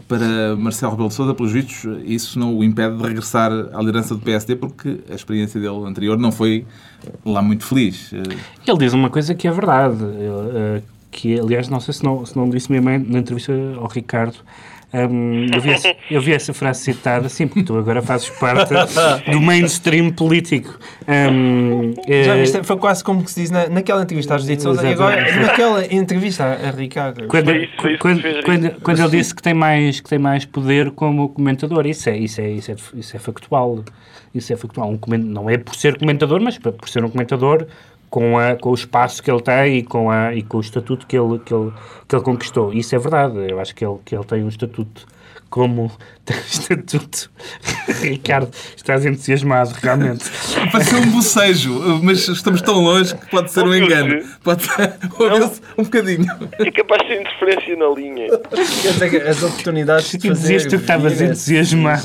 [0.08, 4.16] Para Marcelo Rebelo de Sousa, pelos vistos, isso não o impede de regressar à liderança
[4.16, 6.66] do PSD, porque a experiência dele anterior não foi
[7.26, 8.14] lá muito feliz.
[8.14, 12.26] Ele diz uma coisa que é verdade, ele, eh, que aliás, não sei se não,
[12.26, 14.38] se não disse mesmo na entrevista ao Ricardo,
[14.94, 18.74] hum, eu, vi essa, eu vi essa frase citada, sim, porque tu agora fazes parte
[19.32, 20.78] do mainstream político.
[21.08, 22.64] Já eh, viste?
[22.64, 25.94] Foi quase como que se diz na, naquela entrevista à Judite Souza e agora naquela
[25.94, 27.28] entrevista a, Ricardo.
[27.28, 30.20] Quando, Foi isso- foi isso quando, quando, quando ele disse que tem mais que tem
[30.20, 33.84] mais poder como comentador, isso é isso é isso é, isso é factual.
[34.36, 34.90] Isso é factual.
[34.90, 37.66] Um não é por ser comentador, mas por ser um comentador
[38.10, 41.06] com, a, com o espaço que ele tem e com, a, e com o estatuto
[41.06, 41.72] que ele, que, ele,
[42.08, 42.74] que ele conquistou.
[42.74, 43.38] Isso é verdade.
[43.50, 45.06] Eu acho que ele, que ele tem um estatuto
[45.50, 45.92] como
[46.48, 47.30] estatuto.
[48.02, 50.26] Ricardo, estás entusiasmado, realmente.
[50.72, 54.24] Pareceu um bocejo, mas estamos tão longe que pode ser um engano.
[54.44, 56.26] Pode ser, ouviu-se um bocadinho.
[56.60, 58.28] É capaz de ter interferência na linha.
[59.30, 62.04] As oportunidades de Tu fazer dizias que estavas entusiasmado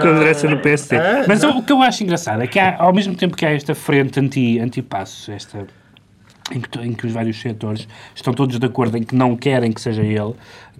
[0.00, 0.96] com a direção do PSD.
[0.96, 3.46] Ah, Mas o, o que eu acho engraçado é que há, ao mesmo tempo que
[3.46, 5.66] há esta frente anti, anti-passos, esta,
[6.52, 9.72] em, que, em que os vários setores estão todos de acordo em que não querem
[9.72, 10.34] que seja ele,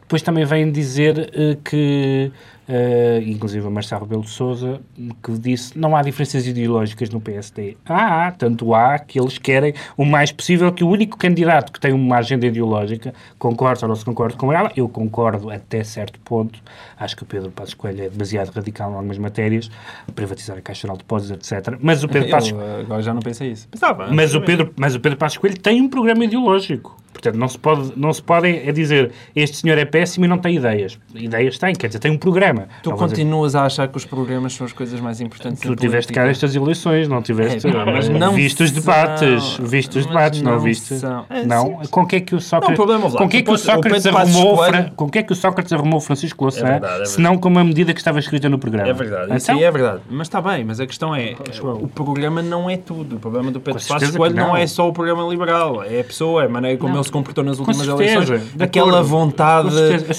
[0.04, 2.30] depois também vêm dizer eh, que,
[2.68, 4.80] eh, inclusive a Marcelo Rebelo de Sousa,
[5.22, 7.76] que disse não há diferenças ideológicas no PSD.
[7.84, 11.80] Ah, há, tanto há que eles querem o mais possível que o único candidato que
[11.80, 16.18] tem uma agenda ideológica, concordo ou não se concordo com ela, eu concordo até certo
[16.20, 16.58] ponto,
[16.98, 19.70] acho que o Pedro Passos Coelho é demasiado radical em algumas matérias,
[20.14, 21.78] privatizar a Caixa Geral de Depósitos, etc.
[21.80, 23.68] Mas o Pedro Passos Eu, eh, agora já não pensei isso.
[23.68, 24.08] Pensava.
[24.12, 26.96] mas o, Pedro, mas o Pedro Passos Coelho tem um programa ideológico.
[27.12, 30.36] Portanto, não se pode, não se pode é dizer este senhor é péssimo e não
[30.36, 30.98] tem ideias.
[31.14, 32.53] Ideias tem, quer dizer, tem um programa.
[32.82, 35.76] Tu Não dizer- continuas a achar que os programas são as coisas mais importantes Tu
[35.76, 37.66] tiveste cá estas eleições, não tiveste.
[37.66, 40.94] É, mas não viste os debates, viste os debates, não, não viste?
[40.98, 41.24] são.
[41.30, 41.80] É, não.
[41.82, 41.88] sim.
[41.90, 44.56] Com que é que o Sócrates, Não, problema, com que é que o Sócrates arrumou,
[44.64, 47.10] Fra- com que é que o Sócrates arrumou Francisco Louçã, É verdade, é verdade.
[47.10, 48.88] se não com uma medida que estava escrita no programa?
[48.88, 50.00] É verdade, isso Então, aí é verdade.
[50.10, 53.16] Mas está bem, mas a questão é, o programa não é tudo.
[53.16, 54.48] O problema do Pedro Passos Coelho não.
[54.48, 54.56] não.
[54.56, 56.98] é só o programa liberal, é a pessoa, é a maneira como Não.
[57.00, 58.54] ele se comportou nas Com últimas certeza, eleições.
[58.60, 59.70] Aquela vontade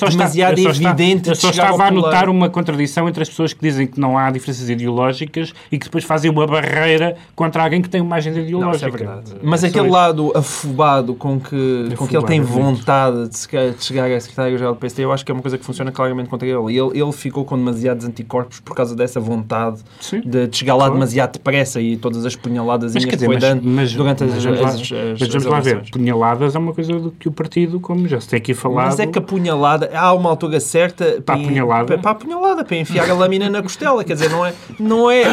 [0.10, 1.92] demasiado evidente Eu de chegar estava ao a
[2.26, 2.38] poder.
[2.38, 6.04] uma contradição entre as pessoas que dizem que não há diferenças ideológicas e que depois
[6.04, 8.88] fazem uma barreira contra alguém que tem uma agenda Não, ideológica.
[8.88, 9.32] isso é verdade.
[9.44, 9.94] Mas Só aquele isso.
[9.94, 14.10] lado afobado com que, com que ele tem Afobado, é vontade de, se- de chegar
[14.12, 16.74] a secretário-geral do PSD, eu acho que é uma coisa que funciona claramente contra ele.
[16.74, 20.22] E ele, ele ficou com demasiados anticorpos por causa dessa vontade Sim.
[20.26, 23.94] de, chegar lá demasiado depressa e todas as punhaladas Mas que foi mas, dando mas,
[23.94, 25.90] durante as, mas as, lá, as, mas as vamos lá ver.
[25.92, 28.86] Punhaladas é uma coisa do que o partido, como já se tem aqui falado...
[28.88, 31.86] Mas é que a punhalada, há uma altura certa Para a punhalada?
[31.86, 35.12] para, para a punhalada, para enfiar a lâmina na costela, quer dizer, não é, não
[35.12, 35.24] é,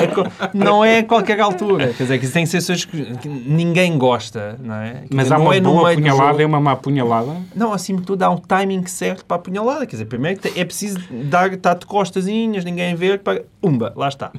[0.54, 4.92] não é a qualquer altura, quer dizer, que tem coisas que, ninguém gosta, não é?
[4.92, 6.40] Quer Mas dizer, há uma é boa meio do punhalada jogo.
[6.40, 7.32] e uma má punhalada.
[7.54, 9.86] Não, acima de tudo há um timing certo para a punhalada.
[9.86, 13.42] Quer dizer, primeiro que é preciso dar, estar de costazinhas, ninguém ver, para...
[13.62, 14.30] umba, lá está.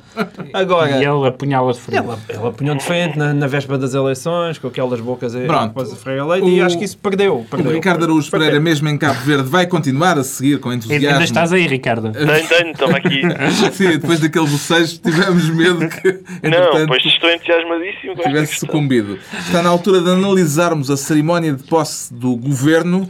[0.54, 1.98] Agora, E ele apunhala de frente.
[1.98, 5.68] ela, ela apunhou de frente na, na véspera das eleições, com aquelas bocas a- Pronto.
[5.70, 7.40] depois a freia leite, e O- acho que isso perdeu.
[7.40, 7.72] O perdeu.
[7.72, 8.30] Ricardo Araújo.
[8.30, 11.08] Pereira, mesmo em Cabo Verde, vai continuar a seguir com entusiasmo.
[11.10, 12.12] Ainda estás aí, Ricardo.
[12.36, 13.22] Tenho, tenho, estava aqui.
[13.74, 16.12] Sim, depois daquele bocejo tivemos medo que,
[16.50, 19.18] Não, pois estou entusiasmadíssimo tivesse sucumbido.
[19.46, 23.08] Está na altura de analisarmos a cerimónia de posse do governo.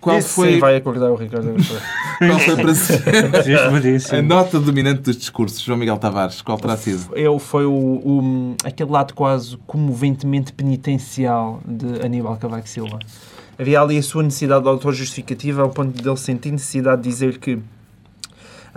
[0.00, 1.52] Qual Isso foi, sim vai acordar o Ricardo
[2.18, 2.92] qual foi para si
[4.14, 6.40] a nota dominante dos discursos, João Miguel Tavares?
[6.40, 7.16] Qual terá sido?
[7.16, 12.98] Eu, foi o, o- aquele lado quase comoventemente penitencial de Aníbal Cavaco Silva.
[13.58, 17.38] Havia ali a sua necessidade de autojustificativa ao ponto de ele sentir necessidade de dizer
[17.38, 17.58] que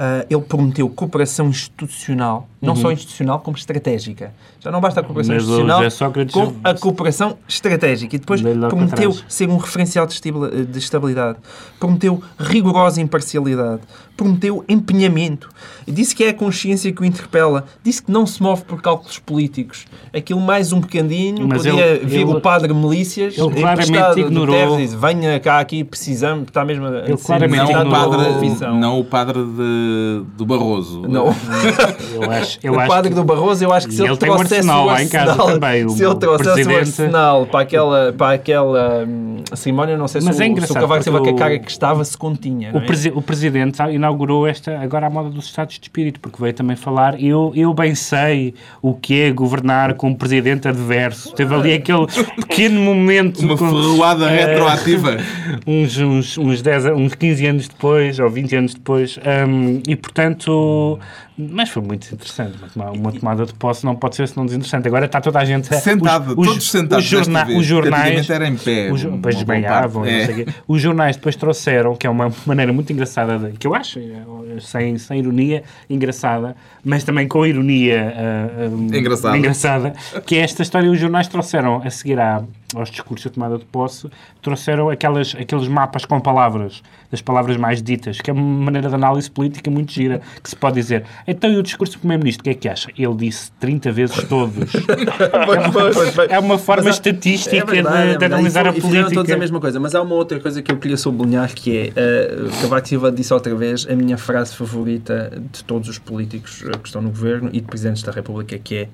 [0.01, 4.31] ah, ele prometeu cooperação institucional, não só institucional, como estratégica.
[4.62, 8.15] Já não basta a cooperação Mas institucional, Sócrates- com a cooperação estratégica.
[8.15, 11.38] E depois prometeu ser um referencial de estabili- de estabilidade.
[11.79, 13.81] Prometeu rigorosa imparcialidade.
[14.17, 15.49] Prometeu empenhamento.
[15.88, 17.63] Disse que é a consciência que o interpela.
[17.81, 19.85] Disse que não se move por cálculos políticos.
[20.13, 24.55] Aquilo mais um bocadinho, Mas podia ele- vir ele- o padre Milícias, ele claramente ignorou-
[24.55, 28.12] Teves, e diz, venha cá aqui, precisamos, está mesmo a Ele claramente Não o ignorou-
[28.12, 29.88] padre, não o padre de
[30.38, 31.02] do Barroso.
[31.08, 31.34] Não.
[32.13, 34.17] Eu acho, eu o acho padre que- do Barroso, eu acho que se ele, ele
[34.17, 36.54] tem um trouxesse arsenal o lá em casa também, o- se ele o trouxesse o
[36.54, 40.71] presidente- arsenal para aquela, para aquela hum, cerimónia, não sei se, Mas o, é se
[40.71, 42.71] o Cavaco Silva, com a cara o- que estava, se continha.
[42.71, 42.86] não O, é?
[42.86, 46.75] presi- o Presidente inaugurou esta, agora a moda dos estados de espírito, porque veio também
[46.75, 51.34] falar, eu, eu bem sei o que é governar com um Presidente adverso.
[51.34, 53.39] Teve ali aquele pequeno momento...
[53.41, 55.17] Uma com- ferroada eh, retroativa.
[55.65, 59.95] uns, uns, uns, 10, a- uns 15 anos depois, ou 20 anos depois, hum, e
[59.95, 60.99] portanto,
[61.39, 62.58] mas foi muito interessante.
[62.58, 64.88] Uma, toma- uma tomada de posse não pode ser senão desinteressante.
[64.88, 68.30] Agora está toda a gente Sentado, todos sentados Os, jorna- vez, os jornais.
[68.30, 70.45] era em pé, Os, depois desmaiavam, É.
[70.67, 74.60] Os jornais depois trouxeram, que é uma maneira muito engraçada, de- que eu acho, eh,
[74.60, 79.38] sem, sem ironia, engraçada, mas também com ironia ah, Engraçada.
[79.38, 79.93] engraçada,
[80.25, 80.89] que é esta história.
[80.91, 82.43] Os jornais trouxeram, a seguir à,
[82.75, 84.10] aos discursos da tomada de posse,
[84.41, 88.95] trouxeram aquelas, aqueles mapas com palavras, das palavras mais ditas, que é uma maneira de
[88.95, 91.04] análise política muito gira, que se pode dizer.
[91.31, 92.89] Então, e o discurso do Primeiro-Ministro, o que é que acha?
[92.97, 94.69] Ele disse 30 vezes todos.
[96.29, 98.81] É uma forma há- estatística é verdade, de, é de analisar E a fi- e
[98.81, 99.33] todos política.
[99.33, 102.61] a mesma coisa, mas há uma outra coisa que eu queria sublinhar que é, uh,
[102.61, 106.87] Cavaco Silva disse outra vez a minha frase favorita de todos os políticos uh, que
[106.87, 108.89] estão no governo e de presidentes da República, que é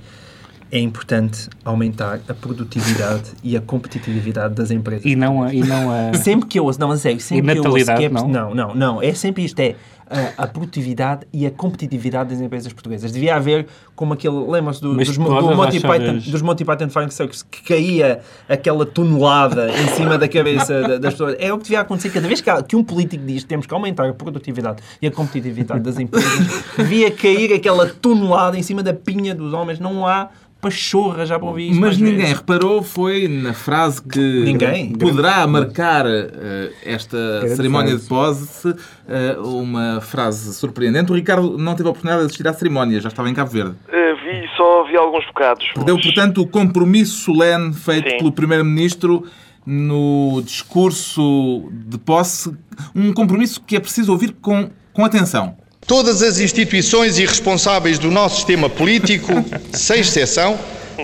[0.72, 5.06] é importante aumentar a produtividade e a competitividade das empresas.
[5.06, 5.54] E não a.
[5.54, 6.14] E não a...
[6.16, 8.10] Sempre que eu ouço, não, a sério, sempre E que eu ouço natalidade, que é,
[8.10, 8.28] não?
[8.28, 9.76] não, não, não, é sempre isto, é
[10.10, 13.12] a, a produtividade e a competitividade das empresas portuguesas.
[13.12, 15.22] Devia haver como aquele, lembra-se do, dos, do
[15.56, 20.82] Monty Python, dos Monty Python Flying Circus, que caía aquela tonelada em cima da cabeça
[20.82, 21.36] da- das pessoas.
[21.40, 23.74] É o que devia acontecer cada vez que, que um político diz que temos que
[23.74, 28.94] aumentar a produtividade e a competitividade das empresas, devia cair aquela tonelada em cima da
[28.94, 29.80] pinha dos homens.
[29.80, 30.30] Não há
[30.62, 32.38] pachorra, já para ouvir isto Mas ninguém vezes.
[32.38, 34.94] reparou, foi na frase que Ninguém?
[34.94, 38.04] poderá marcar eh, esta Grande cerimónia frase.
[38.04, 38.76] de posse,
[39.08, 41.12] eh, uma frase surpreendente.
[41.12, 43.76] O Ricardo não teve a oportunidade de assistir à cerimónia, já estava em Cabo Verde.
[43.88, 45.66] Eh, vi, só vi alguns bocados.
[45.74, 48.18] Perdeu, mas- portanto, o compromisso solene feito Sim.
[48.18, 49.26] pelo Primeiro-Ministro
[49.66, 52.56] no discurso de posse,
[52.96, 55.58] um compromisso que é preciso ouvir com, com atenção.
[55.88, 59.32] Todas as instituições e responsáveis do nosso sistema político,
[59.74, 60.58] sem exceção,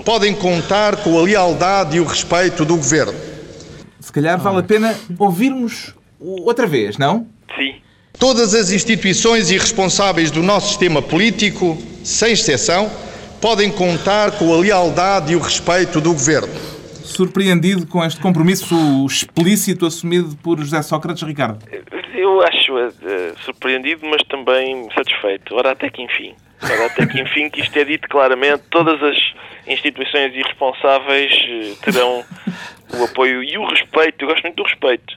[0.05, 3.13] podem contar com a lealdade e o respeito do Governo.
[3.99, 7.27] Se calhar vale a pena ouvirmos outra vez, não?
[7.55, 7.75] Sim.
[8.19, 12.89] Todas as instituições e responsáveis do nosso sistema político, sem exceção,
[13.41, 16.53] podem contar com a lealdade e o respeito do Governo.
[17.03, 21.65] Surpreendido com este compromisso explícito assumido por José Sócrates, Ricardo.
[22.13, 25.55] Eu acho eh, surpreendido, mas também satisfeito.
[25.55, 26.35] Ora, até que enfim.
[26.63, 28.63] Ora, até que enfim que isto é dito claramente.
[28.69, 29.17] Todas as
[29.67, 32.23] instituições e responsáveis eh, terão
[32.93, 34.23] o apoio e o respeito.
[34.23, 35.15] Eu gosto muito do respeito.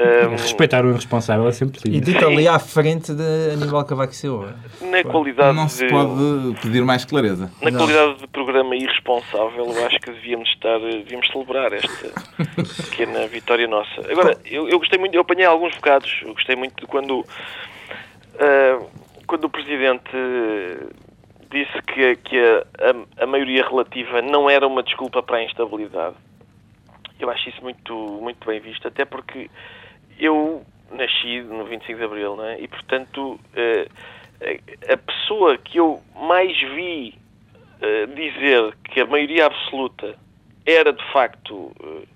[0.00, 2.04] Ahm, Respeitar o irresponsável é sempre E lindo.
[2.06, 4.54] dito ali à frente de Aníbal Cavaco Silva.
[4.80, 5.90] na qualidade Não se de...
[5.92, 7.50] pode pedir mais clareza.
[7.60, 12.08] Na qualidade de programa irresponsável, eu acho que devíamos estar, devíamos celebrar esta
[12.90, 14.00] pequena vitória nossa.
[14.10, 17.24] Agora, eu, eu gostei muito, eu apanhei alguns bocados, eu gostei muito de quando,
[18.38, 18.80] ah,
[19.26, 20.10] quando o Presidente
[21.50, 26.14] disse que, que a, a, a maioria relativa não era uma desculpa para a instabilidade.
[27.18, 29.50] Eu acho isso muito, muito bem visto, até porque
[30.18, 32.60] eu nasci no 25 de Abril, não é?
[32.60, 33.88] E, portanto, eh,
[34.92, 37.14] a- pessoa que eu mais vi
[37.80, 40.16] eh, dizer que a maioria absoluta
[40.66, 42.06] era, de facto, eh,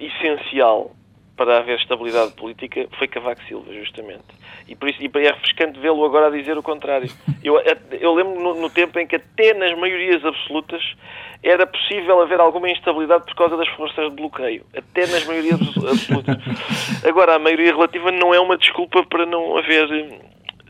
[0.00, 0.94] essencial
[1.36, 4.24] para haver estabilidade política foi Cavaco Silva, justamente.
[4.68, 7.08] E por isso e é refrescante vê-lo agora a dizer o contrário.
[7.42, 7.60] Eu,
[7.92, 10.82] eu lembro no, no tempo em que até nas maiorias absolutas
[11.42, 14.64] era possível haver alguma instabilidade por causa das forças de bloqueio.
[14.76, 16.36] Até nas maiorias absolutas.
[17.06, 20.18] Agora, a maioria relativa não é uma desculpa para não haver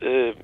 [0.03, 0.35] eh,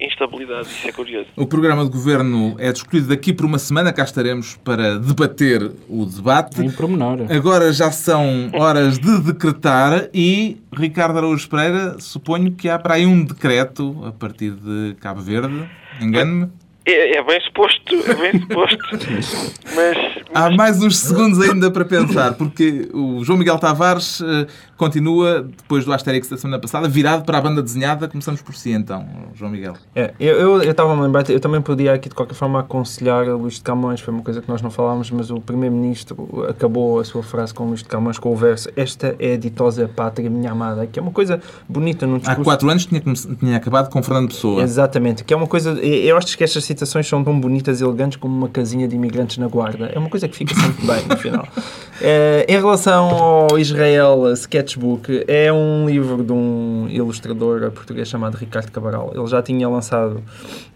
[0.00, 0.68] instabilidade.
[0.68, 1.28] Isso é curioso.
[1.36, 3.92] O programa de governo é discutido daqui por uma semana.
[3.92, 6.62] Cá estaremos para debater o debate.
[6.62, 7.26] Em pormenor.
[7.30, 13.06] Agora já são horas de decretar e, Ricardo Araújo Pereira, suponho que há para aí
[13.06, 15.68] um decreto a partir de Cabo Verde.
[16.00, 16.48] Engano-me?
[16.84, 18.78] É, é bem suposto, é bem suposto.
[19.74, 24.46] Mas, Há mais uns segundos ainda para pensar, porque o João Miguel Tavares eh,
[24.78, 28.08] continua, depois do Asterix da semana passada, virado para a banda desenhada.
[28.08, 29.74] Começamos por si então, João Miguel.
[29.94, 33.28] É, eu eu- eu estava a lembrar, eu também podia aqui de qualquer forma aconselhar
[33.28, 36.98] a Luís de Camões, foi uma coisa que nós não falámos, mas o Primeiro-Ministro acabou
[36.98, 40.28] a sua frase com Luís de Camões com o verso Esta é a ditosa pátria,
[40.30, 42.42] minha amada, que é uma coisa bonita num Há discurso.
[42.44, 43.00] quatro anos tinha,
[43.38, 44.62] tinha acabado com Fernando Pessoa.
[44.62, 48.16] Exatamente, que é uma coisa, eu acho que estas citações são tão bonitas e elegantes
[48.16, 49.86] como uma casinha de imigrantes na guarda.
[49.86, 51.46] É uma coisa que fica sempre bem no final.
[52.04, 58.72] Eh, em relação ao Israel Sketchbook, é um livro de um ilustrador português chamado Ricardo
[58.72, 59.12] Cabral.
[59.14, 60.20] Ele já tinha lançado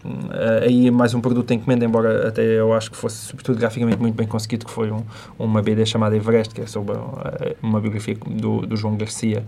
[0.05, 3.99] eh, aí mais um produto em encomenda, embora até eu acho que fosse, sobretudo, graficamente
[3.99, 5.03] muito bem conseguido, que foi um,
[5.37, 9.43] uma BD chamada Everest, que é sobre eh, uma biografia do, do João Garcia.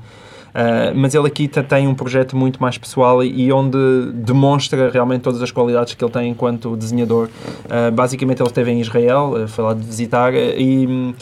[0.50, 3.78] Uh, mas ele aqui tem um projeto muito mais pessoal e, onde
[4.14, 7.30] demonstra realmente todas as qualidades que ele tem enquanto desenhador.
[7.66, 11.14] Uh, basicamente, ele esteve em Israel, uh, foi lá de visitar e um,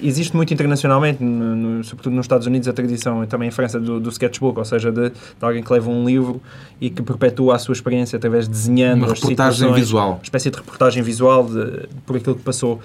[0.00, 3.78] existe muito internacionalmente, no, no, sobretudo nos Estados Unidos, a tradição e também em França
[3.78, 6.40] do, do sketchbook, ou seja, de, de, alguém que leva um livro
[6.80, 10.56] e que perpetua a sua experiência através de desenhando uma reportagem visual, uma espécie de
[10.56, 12.80] reportagem visual de, por aquilo que passou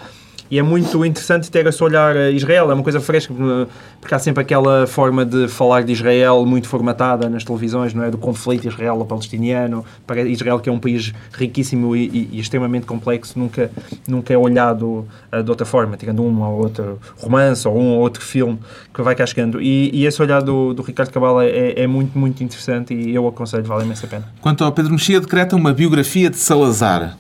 [0.50, 3.34] e é muito interessante ter esse olhar a Israel, é uma coisa fresca,
[4.00, 8.12] porque há sempre aquela forma de falar de Israel muito formatada nas televisões, não é?
[8.12, 13.38] Do conflito israelo-palestiniano, para Israel que é um país riquíssimo e, e, e, extremamente complexo,
[13.40, 13.72] nunca,
[14.08, 18.00] nunca é olhado uh, de outra forma, tirando um ou outro romance ou um ou
[18.00, 18.60] outro filme
[18.94, 19.62] que vai cá chegando.
[19.62, 23.14] E, e esse olhar do, do Ricardo Cabral é, é, é, muito, muito interessante e
[23.16, 24.26] eu aconselho, vale imensa pena.
[24.42, 27.18] Quanto ao Pedro Mexia, decreta uma biografia de Salazar.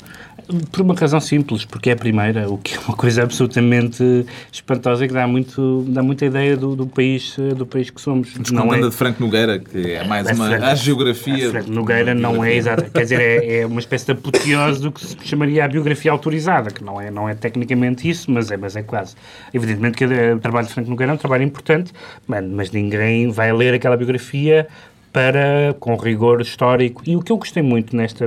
[0.71, 5.07] Por uma razão simples, porque é a primeira, o que é uma coisa absolutamente espantosa
[5.07, 8.33] que dá, muito, dá muita ideia do, do país, do país que somos.
[8.51, 8.79] Não é...
[8.79, 11.49] de Franco Nogueira, que é mais uma Franco, a geografia.
[11.49, 15.05] Franco Nogueira não é exata, quer dizer, é, é, uma espécie de apoteose do que
[15.05, 18.75] se chamaria a biografia autorizada, que não é, não é tecnicamente isso, mas é, mas
[18.75, 19.15] é quase.
[19.53, 21.91] Evidentemente que o trabalho de Franco Nogueira é um trabalho importante,
[22.27, 24.67] mas ninguém vai ler aquela biografia
[25.16, 27.01] para, com rigor histórico.
[27.07, 28.26] E o que eu gostei muito nesta.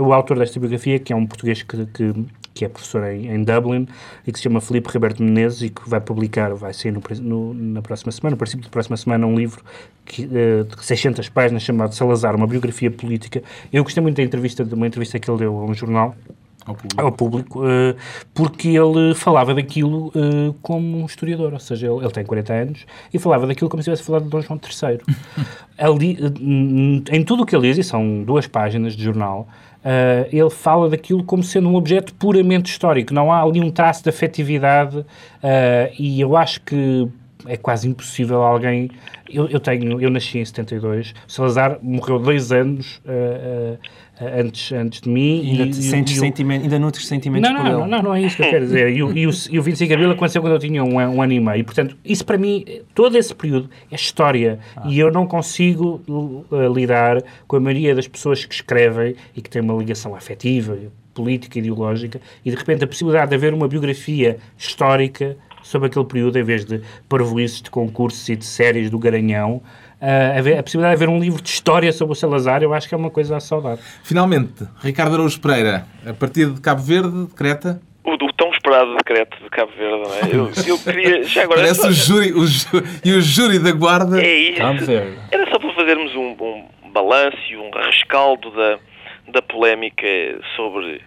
[0.00, 3.44] O autor desta biografia, que é um português que, que, que é professor em, em,
[3.44, 3.86] Dublin
[4.26, 7.52] e que se chama Filipe Roberto Menezes e que vai publicar, vai sair no, no,
[7.52, 9.62] na próxima semana, no princípio da próxima semana, um livro
[10.06, 13.42] que, uh, de 600 páginas chamado Salazar, uma biografia política.
[13.70, 16.16] Eu gostei muito da entrevista, de uma entrevista que ele deu a um jornal
[16.66, 17.96] ao público, ao público uh,
[18.34, 22.86] porque ele falava daquilo uh, como um historiador, ou seja, ele, ele, tem 40 anos
[23.14, 25.00] e falava daquilo como se tivesse falado de Dom João III.
[25.78, 29.46] Ali, uh, em tudo o que ele diz, e são duas páginas de jornal,
[30.32, 34.08] ele fala daquilo como sendo um objeto puramente histórico, não há ali um traço de
[34.08, 35.06] afetividade
[35.96, 37.08] e eu acho que
[37.46, 38.90] é quase impossível alguém.
[39.28, 45.00] Eu, eu tenho, eu nasci em 72, Salazar morreu dois anos uh, uh, antes, antes
[45.00, 45.50] de mim.
[45.50, 48.36] Ainda, e, sentes e, sentimento, ainda nutres sentimentos não, não, não, não, não é isso
[48.36, 48.90] que eu quero dizer.
[48.90, 51.32] E, e, o, e o 25 de Abril aconteceu quando eu tinha um, um ano
[51.32, 51.60] e meio.
[51.60, 52.64] E, portanto, isso para mim,
[52.94, 54.58] todo esse período é história.
[54.76, 54.84] Ah.
[54.86, 59.50] E eu não consigo uh, lidar com a maioria das pessoas que escrevem e que
[59.50, 60.76] têm uma ligação afetiva,
[61.14, 65.36] política, ideológica, e de repente a possibilidade de haver uma biografia histórica
[65.66, 69.62] sobre aquele período, em vez de parvoices de concursos e de séries do Garanhão,
[69.98, 72.94] Uh, a, possibilidade de haver um livro de história sobre o Salazar, eu acho que
[72.94, 73.78] é uma coisa a saudar.
[74.04, 79.36] Finalmente, Ricardo Araújo Pereira, a partir de Cabo Verde, decreta o, o, tão esperado decreto
[79.42, 80.34] de Cabo Verde, não é?
[80.34, 81.22] Eu, eu queria.
[81.24, 81.60] Já agora.
[81.60, 81.88] Parece só...
[81.88, 82.44] o júri, o
[83.04, 84.22] e o júri da guarda.
[84.22, 84.60] É isso.
[85.32, 86.36] Era só para fazermos um,
[86.84, 88.78] um balanço e um rescaldo da,
[89.32, 90.06] da polémica
[90.54, 91.00] sobre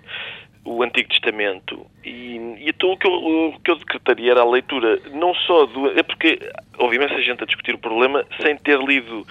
[0.69, 1.83] o Antigo Testamento.
[2.05, 5.65] E, e então o que, eu, o que eu decretaria era a leitura não só
[5.65, 5.97] do...
[5.97, 6.39] é porque
[6.77, 9.25] houve imensa gente a discutir o problema sem ter lido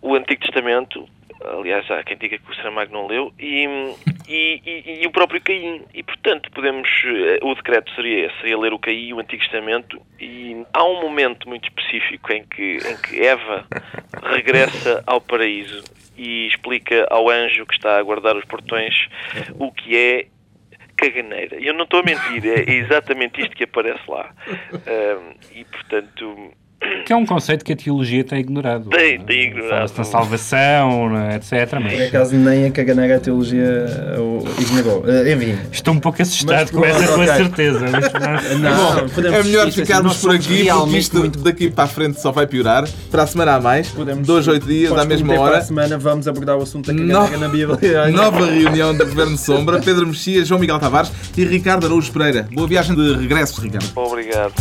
[0.00, 1.08] o Antigo Testamento.
[1.44, 3.64] Aliás há quem diga que o Saramago não leu e,
[4.28, 5.82] e, e, e, o próprio Caim.
[5.92, 10.00] E portanto podemos eh, o decreto seria esse, seria ler o Caim o Antigo Testamento
[10.20, 13.66] e há um momento muito específico em que, em que Eva
[14.22, 15.82] regressa ao paraíso
[16.16, 18.94] e explica ao anjo que está a guardar os portões
[19.58, 20.26] o que é
[20.98, 21.56] caganeira.
[21.56, 24.34] Eu não estou a mentir, é exatamente isto que aparece lá.
[24.88, 26.52] Um, e, portanto...
[27.04, 28.90] Que é um conceito que a teologia tem ignorado.
[28.90, 29.88] Tem, tem ignorado.
[29.88, 31.80] Fala-se na salvação, etc.
[31.82, 31.92] Mas...
[31.92, 35.00] Por acaso nem a caganeira a teologia o ignorou.
[35.00, 35.58] Uh, enfim.
[35.72, 37.86] Estou um pouco assustado com essa tua certeza.
[37.90, 41.38] Mas, não, Bom, é melhor ficarmos por aqui, porque isto muito...
[41.40, 42.86] daqui para a frente só vai piorar.
[43.10, 45.50] Para a semana a mais, podemos, dois, oito dias, à mesma hora.
[45.50, 47.38] Para a semana vamos abordar o assunto da caganeira no...
[47.38, 48.08] na Bíblia.
[48.12, 49.80] Nova reunião do Governo Sombra.
[49.80, 52.46] Pedro Mexia, João Miguel Tavares e Ricardo Araújo Pereira.
[52.52, 53.90] Boa viagem de regresso, Ricardo.
[53.96, 54.54] Obrigado.